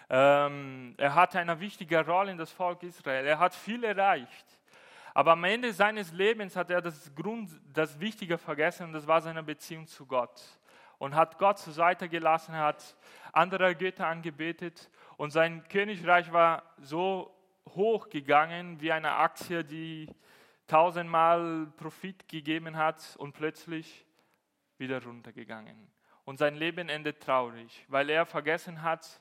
Ähm, 0.08 0.94
er 0.96 1.14
hatte 1.14 1.38
eine 1.38 1.58
wichtige 1.60 2.04
Rolle 2.04 2.32
in 2.32 2.38
das 2.38 2.52
Volk 2.52 2.82
Israel. 2.82 3.26
Er 3.26 3.38
hat 3.38 3.54
viel 3.54 3.84
erreicht. 3.84 4.46
Aber 5.14 5.32
am 5.32 5.44
Ende 5.44 5.72
seines 5.72 6.12
Lebens 6.12 6.56
hat 6.56 6.70
er 6.70 6.82
das 6.82 7.14
Grund, 7.14 7.48
das 7.72 8.00
Wichtige 8.00 8.36
vergessen 8.36 8.88
und 8.88 8.92
das 8.92 9.06
war 9.06 9.20
seine 9.20 9.44
Beziehung 9.44 9.86
zu 9.86 10.04
Gott. 10.06 10.42
Und 10.98 11.14
hat 11.14 11.38
Gott 11.38 11.58
zur 11.58 11.72
Seite 11.72 12.08
gelassen, 12.08 12.54
hat 12.54 12.96
andere 13.32 13.76
Götter 13.76 14.08
angebetet 14.08 14.90
und 15.16 15.30
sein 15.30 15.62
Königreich 15.68 16.32
war 16.32 16.64
so 16.78 17.32
hoch 17.70 18.08
gegangen 18.08 18.80
wie 18.80 18.90
eine 18.90 19.12
Aktie, 19.12 19.64
die 19.64 20.08
tausendmal 20.66 21.66
Profit 21.76 22.28
gegeben 22.28 22.76
hat 22.76 23.16
und 23.16 23.34
plötzlich 23.34 24.04
wieder 24.78 25.02
runtergegangen. 25.02 25.90
Und 26.24 26.38
sein 26.38 26.56
Leben 26.56 26.88
endet 26.88 27.22
traurig, 27.22 27.84
weil 27.88 28.10
er 28.10 28.26
vergessen 28.26 28.82
hat, 28.82 29.20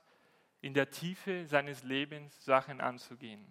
in 0.62 0.74
der 0.74 0.90
Tiefe 0.90 1.46
seines 1.46 1.84
Lebens 1.84 2.44
Sachen 2.46 2.82
anzugehen. 2.82 3.46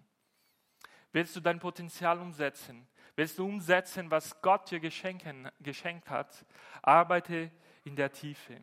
Willst 1.13 1.35
du 1.35 1.39
dein 1.39 1.59
Potenzial 1.59 2.19
umsetzen? 2.19 2.87
Willst 3.15 3.37
du 3.37 3.45
umsetzen, 3.45 4.09
was 4.09 4.41
Gott 4.41 4.71
dir 4.71 4.79
geschenkt 4.79 6.09
hat? 6.09 6.45
Arbeite 6.81 7.51
in 7.83 7.95
der 7.95 8.11
Tiefe. 8.11 8.59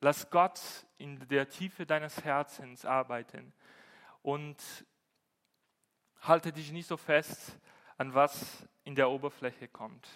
Lass 0.00 0.30
Gott 0.30 0.60
in 0.96 1.28
der 1.28 1.48
Tiefe 1.48 1.84
deines 1.84 2.24
Herzens 2.24 2.86
arbeiten 2.86 3.52
und 4.22 4.56
halte 6.22 6.52
dich 6.52 6.72
nicht 6.72 6.86
so 6.86 6.96
fest 6.96 7.58
an 7.98 8.14
was 8.14 8.66
in 8.84 8.94
der 8.94 9.10
Oberfläche 9.10 9.68
kommt. 9.68 10.08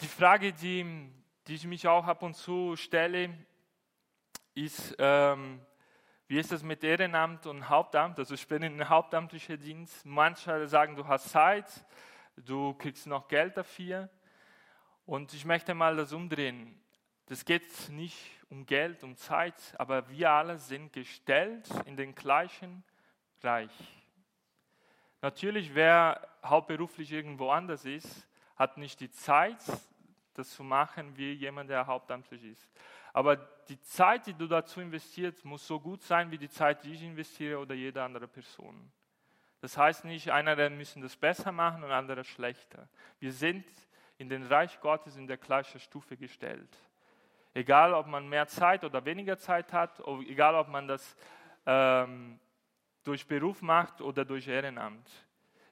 Die 0.00 0.08
Frage, 0.08 0.52
die, 0.54 1.12
die 1.46 1.54
ich 1.54 1.66
mich 1.66 1.86
auch 1.86 2.06
ab 2.06 2.22
und 2.22 2.34
zu 2.34 2.76
stelle, 2.76 3.32
ist, 4.54 4.94
ähm, 4.98 5.60
wie 6.26 6.38
ist 6.38 6.52
es 6.52 6.62
mit 6.62 6.82
Ehrenamt 6.82 7.46
und 7.46 7.68
Hauptamt? 7.68 8.18
Also 8.18 8.34
ich 8.34 8.48
bin 8.48 8.62
in 8.62 8.74
einem 8.74 8.88
hauptamtlichen 8.88 9.60
Dienst. 9.60 10.06
Manche 10.06 10.66
sagen, 10.68 10.96
du 10.96 11.06
hast 11.06 11.28
Zeit, 11.28 11.66
du 12.36 12.72
kriegst 12.74 13.06
noch 13.06 13.28
Geld 13.28 13.56
dafür. 13.56 14.08
Und 15.04 15.34
ich 15.34 15.44
möchte 15.44 15.74
mal 15.74 15.96
das 15.96 16.14
umdrehen. 16.14 16.80
Das 17.26 17.44
geht 17.44 17.90
nicht 17.90 18.16
um 18.48 18.64
Geld, 18.64 19.02
um 19.02 19.16
Zeit, 19.16 19.74
aber 19.78 20.08
wir 20.08 20.30
alle 20.30 20.58
sind 20.58 20.92
gestellt 20.92 21.68
in 21.84 21.96
den 21.96 22.14
gleichen 22.14 22.84
Reich. 23.42 23.72
Natürlich, 25.20 25.74
wer 25.74 26.26
hauptberuflich 26.44 27.12
irgendwo 27.12 27.50
anders 27.50 27.84
ist, 27.84 28.26
hat 28.56 28.76
nicht 28.76 29.00
die 29.00 29.10
Zeit, 29.10 29.58
das 30.34 30.50
zu 30.50 30.62
machen, 30.62 31.16
wie 31.16 31.32
jemand, 31.32 31.70
der 31.70 31.86
hauptamtlich 31.86 32.44
ist. 32.44 32.68
Aber 33.14 33.36
die 33.36 33.80
Zeit, 33.80 34.26
die 34.26 34.34
du 34.34 34.46
dazu 34.46 34.80
investierst, 34.80 35.44
muss 35.44 35.66
so 35.66 35.80
gut 35.80 36.02
sein 36.02 36.30
wie 36.30 36.36
die 36.36 36.50
Zeit, 36.50 36.84
die 36.84 36.92
ich 36.92 37.02
investiere 37.02 37.58
oder 37.58 37.74
jede 37.74 38.02
andere 38.02 38.28
Person. 38.28 38.90
Das 39.60 39.78
heißt 39.78 40.04
nicht, 40.04 40.30
einer 40.30 40.68
müssen 40.68 41.00
das 41.00 41.16
besser 41.16 41.52
machen 41.52 41.84
und 41.84 41.92
andere 41.92 42.24
schlechter. 42.24 42.88
Wir 43.20 43.32
sind 43.32 43.64
in 44.18 44.28
den 44.28 44.42
Reich 44.42 44.78
Gottes 44.80 45.16
in 45.16 45.26
der 45.26 45.38
gleichen 45.38 45.80
Stufe 45.80 46.16
gestellt. 46.16 46.76
Egal, 47.54 47.94
ob 47.94 48.08
man 48.08 48.28
mehr 48.28 48.48
Zeit 48.48 48.84
oder 48.84 49.04
weniger 49.04 49.38
Zeit 49.38 49.72
hat, 49.72 50.02
egal, 50.26 50.56
ob 50.56 50.68
man 50.68 50.88
das 50.88 51.16
ähm, 51.66 52.40
durch 53.04 53.26
Beruf 53.26 53.62
macht 53.62 54.00
oder 54.00 54.24
durch 54.24 54.48
Ehrenamt. 54.48 55.08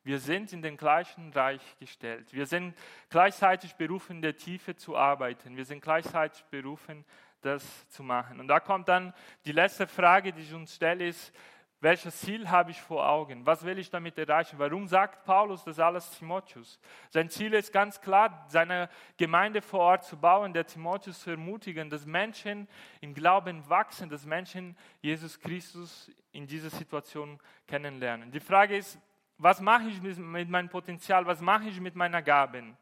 Wir 0.04 0.18
sind 0.18 0.52
in 0.52 0.62
den 0.62 0.76
gleichen 0.76 1.32
Reich 1.32 1.62
gestellt. 1.78 2.32
Wir 2.32 2.46
sind 2.46 2.76
gleichzeitig 3.08 3.74
berufen, 3.74 4.16
in 4.16 4.22
der 4.22 4.36
Tiefe 4.36 4.74
zu 4.74 4.96
arbeiten. 4.96 5.56
Wir 5.56 5.64
sind 5.64 5.80
gleichzeitig 5.80 6.44
berufen, 6.46 7.04
das 7.42 7.88
zu 7.88 8.02
machen. 8.02 8.40
Und 8.40 8.48
da 8.48 8.60
kommt 8.60 8.88
dann 8.88 9.12
die 9.44 9.52
letzte 9.52 9.86
Frage, 9.86 10.32
die 10.32 10.42
ich 10.42 10.54
uns 10.54 10.74
stelle, 10.74 11.06
ist, 11.06 11.32
welches 11.82 12.20
Ziel 12.20 12.48
habe 12.48 12.70
ich 12.70 12.80
vor 12.80 13.08
Augen? 13.08 13.44
Was 13.44 13.64
will 13.64 13.76
ich 13.76 13.90
damit 13.90 14.16
erreichen? 14.16 14.56
Warum 14.56 14.86
sagt 14.86 15.24
Paulus 15.24 15.64
das 15.64 15.80
alles 15.80 16.08
Timotheus? 16.12 16.78
Sein 17.10 17.28
Ziel 17.28 17.52
ist 17.54 17.72
ganz 17.72 18.00
klar, 18.00 18.46
seine 18.48 18.88
Gemeinde 19.16 19.60
vor 19.60 19.80
Ort 19.80 20.04
zu 20.04 20.16
bauen, 20.16 20.52
der 20.52 20.64
Timotheus 20.64 21.20
zu 21.20 21.30
ermutigen, 21.30 21.90
dass 21.90 22.06
Menschen 22.06 22.68
im 23.00 23.14
Glauben 23.14 23.68
wachsen, 23.68 24.08
dass 24.08 24.24
Menschen 24.24 24.76
Jesus 25.00 25.40
Christus 25.40 26.08
in 26.30 26.46
dieser 26.46 26.70
Situation 26.70 27.40
kennenlernen. 27.66 28.30
Die 28.30 28.38
Frage 28.38 28.76
ist, 28.76 28.96
was 29.36 29.60
mache 29.60 29.88
ich 29.88 30.00
mit 30.00 30.48
meinem 30.48 30.68
Potenzial? 30.68 31.26
Was 31.26 31.40
mache 31.40 31.64
ich 31.64 31.80
mit 31.80 31.96
meiner 31.96 32.22
Gaben? 32.22 32.76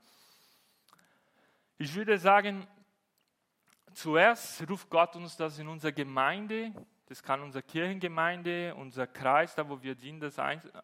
Ich 1.78 1.94
würde 1.94 2.18
sagen, 2.18 2.66
zuerst 3.94 4.68
ruft 4.68 4.88
Gott 4.90 5.16
uns 5.16 5.36
das 5.36 5.58
in 5.58 5.68
unserer 5.68 5.92
Gemeinde, 5.92 6.72
das 7.06 7.22
kann 7.22 7.42
unsere 7.42 7.64
Kirchengemeinde, 7.64 8.72
unser 8.76 9.06
Kreis, 9.08 9.56
da 9.56 9.68
wo 9.68 9.82
wir 9.82 9.96
dienen, 9.96 10.20
das 10.20 10.36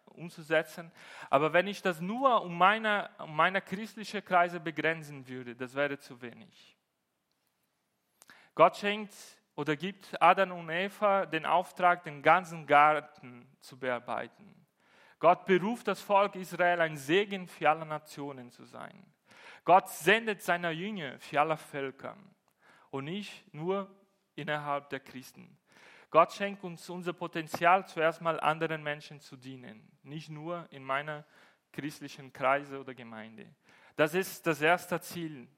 umzusetzen. 0.07 0.91
Aber 1.31 1.53
wenn 1.53 1.69
ich 1.69 1.83
das 1.83 2.01
nur 2.01 2.43
um 2.43 2.59
meine, 2.59 3.11
um 3.19 3.37
meine 3.37 3.63
christlichen 3.63 4.25
Kreise 4.25 4.59
begrenzen 4.59 5.29
würde, 5.29 5.55
das 5.55 5.75
wäre 5.75 5.99
zu 5.99 6.21
wenig. 6.21 6.77
Gott 8.57 8.77
schenkt 8.77 9.15
oder 9.55 9.77
gibt 9.77 10.21
Adam 10.21 10.51
und 10.51 10.69
Eva 10.69 11.27
den 11.27 11.47
Auftrag, 11.47 12.03
den 12.03 12.23
ganzen 12.23 12.67
Garten 12.67 13.47
zu 13.61 13.79
bearbeiten. 13.79 14.67
Gott 15.21 15.47
beruft 15.47 15.87
das 15.87 16.01
Volk 16.01 16.35
Israel, 16.35 16.81
ein 16.81 16.97
Segen 16.97 17.47
für 17.47 17.71
alle 17.71 17.87
Nationen 17.87 18.51
zu 18.51 18.65
sein. 18.65 19.13
Gott 19.65 19.89
sendet 19.89 20.43
seine 20.43 20.73
Jünger 20.73 21.19
für 21.21 21.41
alle 21.41 21.57
Völker 21.57 22.17
und 22.91 23.05
nicht 23.05 23.53
nur 23.53 23.91
innerhalb 24.35 24.91
der 24.91 25.01
Christen. 25.01 25.57
Gott 26.11 26.33
schenkt 26.33 26.63
uns 26.65 26.89
unser 26.89 27.13
Potenzial, 27.13 27.87
zuerst 27.87 28.21
mal 28.21 28.39
anderen 28.41 28.83
Menschen 28.83 29.21
zu 29.21 29.37
dienen, 29.37 29.91
nicht 30.03 30.31
nur 30.31 30.67
in 30.71 30.85
meiner 30.85 31.25
christlichen 31.73 32.33
Kreise 32.33 32.81
oder 32.81 32.95
Gemeinde. 32.95 33.47
Das 33.97 34.15
ist 34.15 34.47
das 34.47 34.61
erste 34.61 35.01
Ziel, 35.01 35.49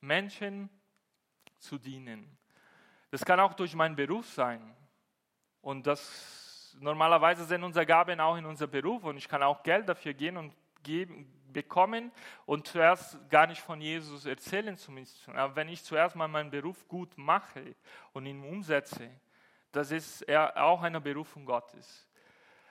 Menschen 0.00 0.70
zu 1.58 1.78
dienen. 1.78 2.36
Das 3.10 3.24
kann 3.24 3.40
auch 3.40 3.54
durch 3.54 3.74
meinen 3.74 3.96
Beruf 3.96 4.26
sein. 4.28 4.74
Und 5.60 5.86
das 5.86 6.76
normalerweise 6.80 7.44
sind 7.44 7.62
unsere 7.62 7.86
Gaben 7.86 8.20
auch 8.20 8.36
in 8.36 8.46
unserem 8.46 8.70
Beruf 8.70 9.04
und 9.04 9.16
ich 9.16 9.28
kann 9.28 9.42
auch 9.42 9.62
Geld 9.62 9.88
dafür 9.88 10.14
gehen 10.14 10.36
und 10.36 10.54
geben, 10.82 11.32
bekommen 11.62 12.12
und 12.46 12.68
zuerst 12.68 13.18
gar 13.28 13.48
nicht 13.48 13.60
von 13.60 13.80
Jesus 13.80 14.26
erzählen 14.26 14.76
zumindest. 14.76 15.28
Aber 15.30 15.56
wenn 15.56 15.68
ich 15.68 15.82
zuerst 15.82 16.14
mal 16.14 16.28
meinen 16.28 16.50
Beruf 16.50 16.86
gut 16.86 17.18
mache 17.18 17.74
und 18.12 18.26
ihn 18.26 18.44
umsetze, 18.44 19.10
das 19.72 19.90
ist 19.90 20.28
auch 20.28 20.82
eine 20.82 21.00
Berufung 21.00 21.44
Gottes. 21.44 22.06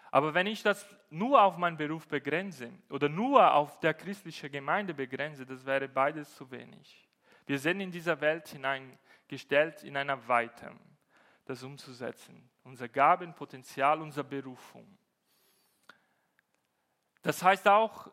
Aber 0.10 0.34
wenn 0.34 0.48
ich 0.48 0.64
das 0.64 0.88
nur 1.10 1.42
auf 1.42 1.58
meinen 1.58 1.76
Beruf 1.76 2.08
begrenze 2.08 2.72
oder 2.90 3.10
nur 3.10 3.54
auf 3.54 3.78
der 3.82 3.94
christlichen 3.94 4.52
Gemeinde 4.52 4.94
begrenze, 4.94 5.46
das 5.46 5.66
wäre 5.66 5.90
beides 5.90 6.34
zu 6.34 6.50
wenig. 6.50 7.06
Wir 7.46 7.60
sind 7.60 7.82
in 7.82 7.92
dieser 7.92 8.20
Welt 8.22 8.48
hineingestellt 8.48 9.84
in 9.84 9.98
einer 9.98 10.26
Weite, 10.30 10.72
das 11.46 11.62
umzusetzen. 11.62 12.50
Unser 12.64 12.88
Gabenpotenzial, 12.88 14.02
unsere 14.02 14.24
Berufung. 14.24 14.98
Das 17.22 17.44
heißt 17.44 17.68
auch, 17.68 18.10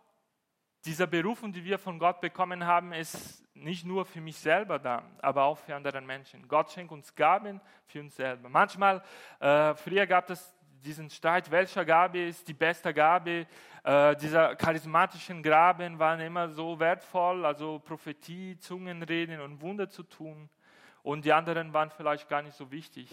diese 0.84 1.06
Berufung, 1.06 1.52
die 1.52 1.64
wir 1.64 1.78
von 1.78 1.98
Gott 1.98 2.20
bekommen 2.20 2.64
haben, 2.66 2.92
ist 2.92 3.42
nicht 3.54 3.86
nur 3.86 4.04
für 4.04 4.20
mich 4.20 4.36
selber 4.36 4.78
da, 4.78 5.02
aber 5.22 5.44
auch 5.44 5.56
für 5.56 5.74
andere 5.74 6.00
Menschen. 6.00 6.46
Gott 6.46 6.70
schenkt 6.70 6.92
uns 6.92 7.14
Gaben 7.14 7.60
für 7.86 8.00
uns 8.00 8.16
selber. 8.16 8.48
Manchmal, 8.48 9.02
äh, 9.40 9.74
früher 9.74 10.06
gab 10.06 10.28
es 10.28 10.54
diesen 10.84 11.08
Streit, 11.08 11.50
welche 11.50 11.84
Gabe 11.86 12.26
ist 12.26 12.46
die 12.46 12.52
beste 12.52 12.92
Gabe. 12.92 13.46
Äh, 13.82 14.16
diese 14.16 14.54
charismatischen 14.56 15.42
Gaben 15.42 15.98
waren 15.98 16.20
immer 16.20 16.50
so 16.50 16.78
wertvoll, 16.78 17.46
also 17.46 17.78
Prophetie, 17.78 18.58
Zungenreden 18.58 19.40
und 19.40 19.60
Wunder 19.62 19.88
zu 19.88 20.02
tun. 20.02 20.50
Und 21.02 21.24
die 21.24 21.32
anderen 21.32 21.72
waren 21.72 21.90
vielleicht 21.90 22.28
gar 22.28 22.42
nicht 22.42 22.56
so 22.56 22.70
wichtig. 22.70 23.08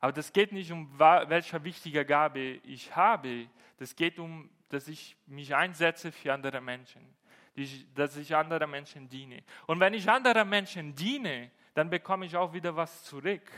Aber 0.00 0.12
das 0.12 0.32
geht 0.32 0.52
nicht 0.52 0.70
um, 0.70 0.98
welche 0.98 1.62
wichtige 1.64 2.04
Gabe 2.04 2.40
ich 2.64 2.94
habe. 2.94 3.48
Das 3.78 3.96
geht 3.96 4.18
um 4.18 4.50
dass 4.68 4.88
ich 4.88 5.16
mich 5.26 5.54
einsetze 5.54 6.12
für 6.12 6.32
andere 6.32 6.60
Menschen, 6.60 7.02
dass 7.94 8.16
ich 8.16 8.34
anderen 8.34 8.70
Menschen 8.70 9.08
diene. 9.08 9.42
Und 9.66 9.80
wenn 9.80 9.94
ich 9.94 10.08
anderen 10.08 10.48
Menschen 10.48 10.94
diene, 10.94 11.50
dann 11.74 11.90
bekomme 11.90 12.26
ich 12.26 12.36
auch 12.36 12.52
wieder 12.52 12.74
was 12.74 13.04
zurück. 13.04 13.50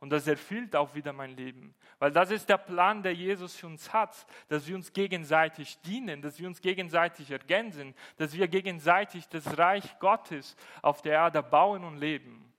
Und 0.00 0.10
das 0.10 0.28
erfüllt 0.28 0.76
auch 0.76 0.94
wieder 0.94 1.12
mein 1.12 1.36
Leben. 1.36 1.74
Weil 1.98 2.12
das 2.12 2.30
ist 2.30 2.48
der 2.48 2.58
Plan, 2.58 3.02
der 3.02 3.14
Jesus 3.14 3.56
für 3.56 3.66
uns 3.66 3.92
hat, 3.92 4.26
dass 4.46 4.66
wir 4.68 4.76
uns 4.76 4.92
gegenseitig 4.92 5.80
dienen, 5.80 6.22
dass 6.22 6.38
wir 6.38 6.46
uns 6.46 6.60
gegenseitig 6.60 7.30
ergänzen, 7.32 7.94
dass 8.16 8.32
wir 8.32 8.46
gegenseitig 8.46 9.28
das 9.28 9.58
Reich 9.58 9.98
Gottes 9.98 10.56
auf 10.82 11.02
der 11.02 11.14
Erde 11.14 11.42
bauen 11.42 11.84
und 11.84 11.96
leben. 11.96 12.52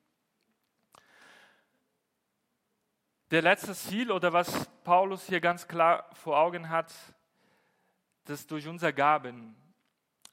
Der 3.32 3.42
letzte 3.42 3.74
Ziel 3.74 4.12
oder 4.12 4.34
was 4.34 4.68
Paulus 4.84 5.28
hier 5.28 5.40
ganz 5.40 5.68
klar 5.68 6.10
vor 6.14 6.38
Augen 6.38 6.68
hat, 6.68 6.92
dass 8.30 8.46
durch 8.46 8.68
unsere 8.68 8.94
Gaben 8.94 9.56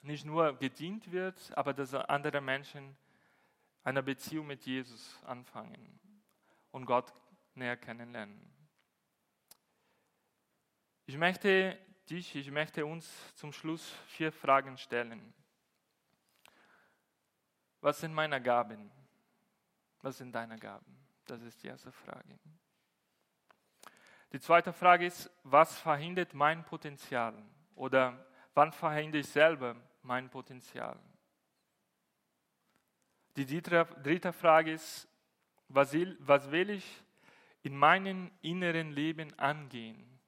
nicht 0.02 0.26
nur 0.26 0.54
gedient 0.58 1.10
wird, 1.10 1.56
aber 1.56 1.72
dass 1.72 1.94
andere 1.94 2.42
Menschen 2.42 2.94
eine 3.82 4.02
Beziehung 4.02 4.46
mit 4.46 4.66
Jesus 4.66 5.18
anfangen 5.24 5.98
und 6.72 6.84
Gott 6.84 7.10
näher 7.54 7.78
kennenlernen. 7.78 8.52
Ich 11.06 11.16
möchte 11.16 11.78
dich, 12.10 12.36
ich 12.36 12.50
möchte 12.50 12.84
uns 12.84 13.10
zum 13.34 13.50
Schluss 13.50 13.94
vier 14.08 14.30
Fragen 14.30 14.76
stellen. 14.76 15.32
Was 17.80 18.00
sind 18.00 18.12
meine 18.12 18.42
Gaben? 18.42 18.90
Was 20.02 20.18
sind 20.18 20.34
deine 20.34 20.58
Gaben? 20.58 20.98
Das 21.24 21.40
ist 21.40 21.62
die 21.62 21.68
erste 21.68 21.92
Frage. 21.92 22.38
Die 24.32 24.40
zweite 24.40 24.74
Frage 24.74 25.06
ist, 25.06 25.30
was 25.44 25.78
verhindert 25.78 26.34
mein 26.34 26.62
Potenzial? 26.62 27.42
Oder 27.76 28.26
wann 28.54 28.72
verhindere 28.72 29.20
ich 29.20 29.28
selber 29.28 29.76
mein 30.02 30.28
Potenzial? 30.28 30.98
Die 33.36 33.44
dritte 33.46 34.32
Frage 34.32 34.72
ist, 34.72 35.06
was 35.68 35.92
will, 35.92 36.70
ich 36.70 37.04
in 37.62 37.76
meinem 37.76 38.30
inneren 38.40 38.92
Leben 38.92 39.38
angehen? 39.38 40.18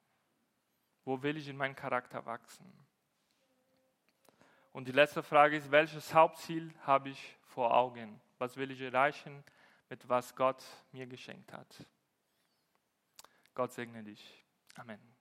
Wo 1.05 1.21
will 1.21 1.37
ich 1.37 1.47
in 1.47 1.57
meinen 1.57 1.75
Charakter 1.75 2.25
wachsen? 2.25 2.71
Und 4.71 4.87
die 4.87 4.91
letzte 4.91 5.23
Frage 5.23 5.57
ist, 5.57 5.71
welches 5.71 6.13
Hauptziel 6.13 6.71
habe 6.81 7.09
ich 7.09 7.37
vor 7.41 7.75
Augen? 7.75 8.21
Was 8.37 8.55
will 8.55 8.69
ich 8.69 8.79
erreichen 8.79 9.43
mit 9.89 10.07
was 10.07 10.35
Gott 10.35 10.63
mir 10.91 11.07
geschenkt 11.07 11.51
hat? 11.51 11.85
Gott 13.55 13.71
segne 13.71 14.03
dich. 14.03 14.45
Amen. 14.75 15.18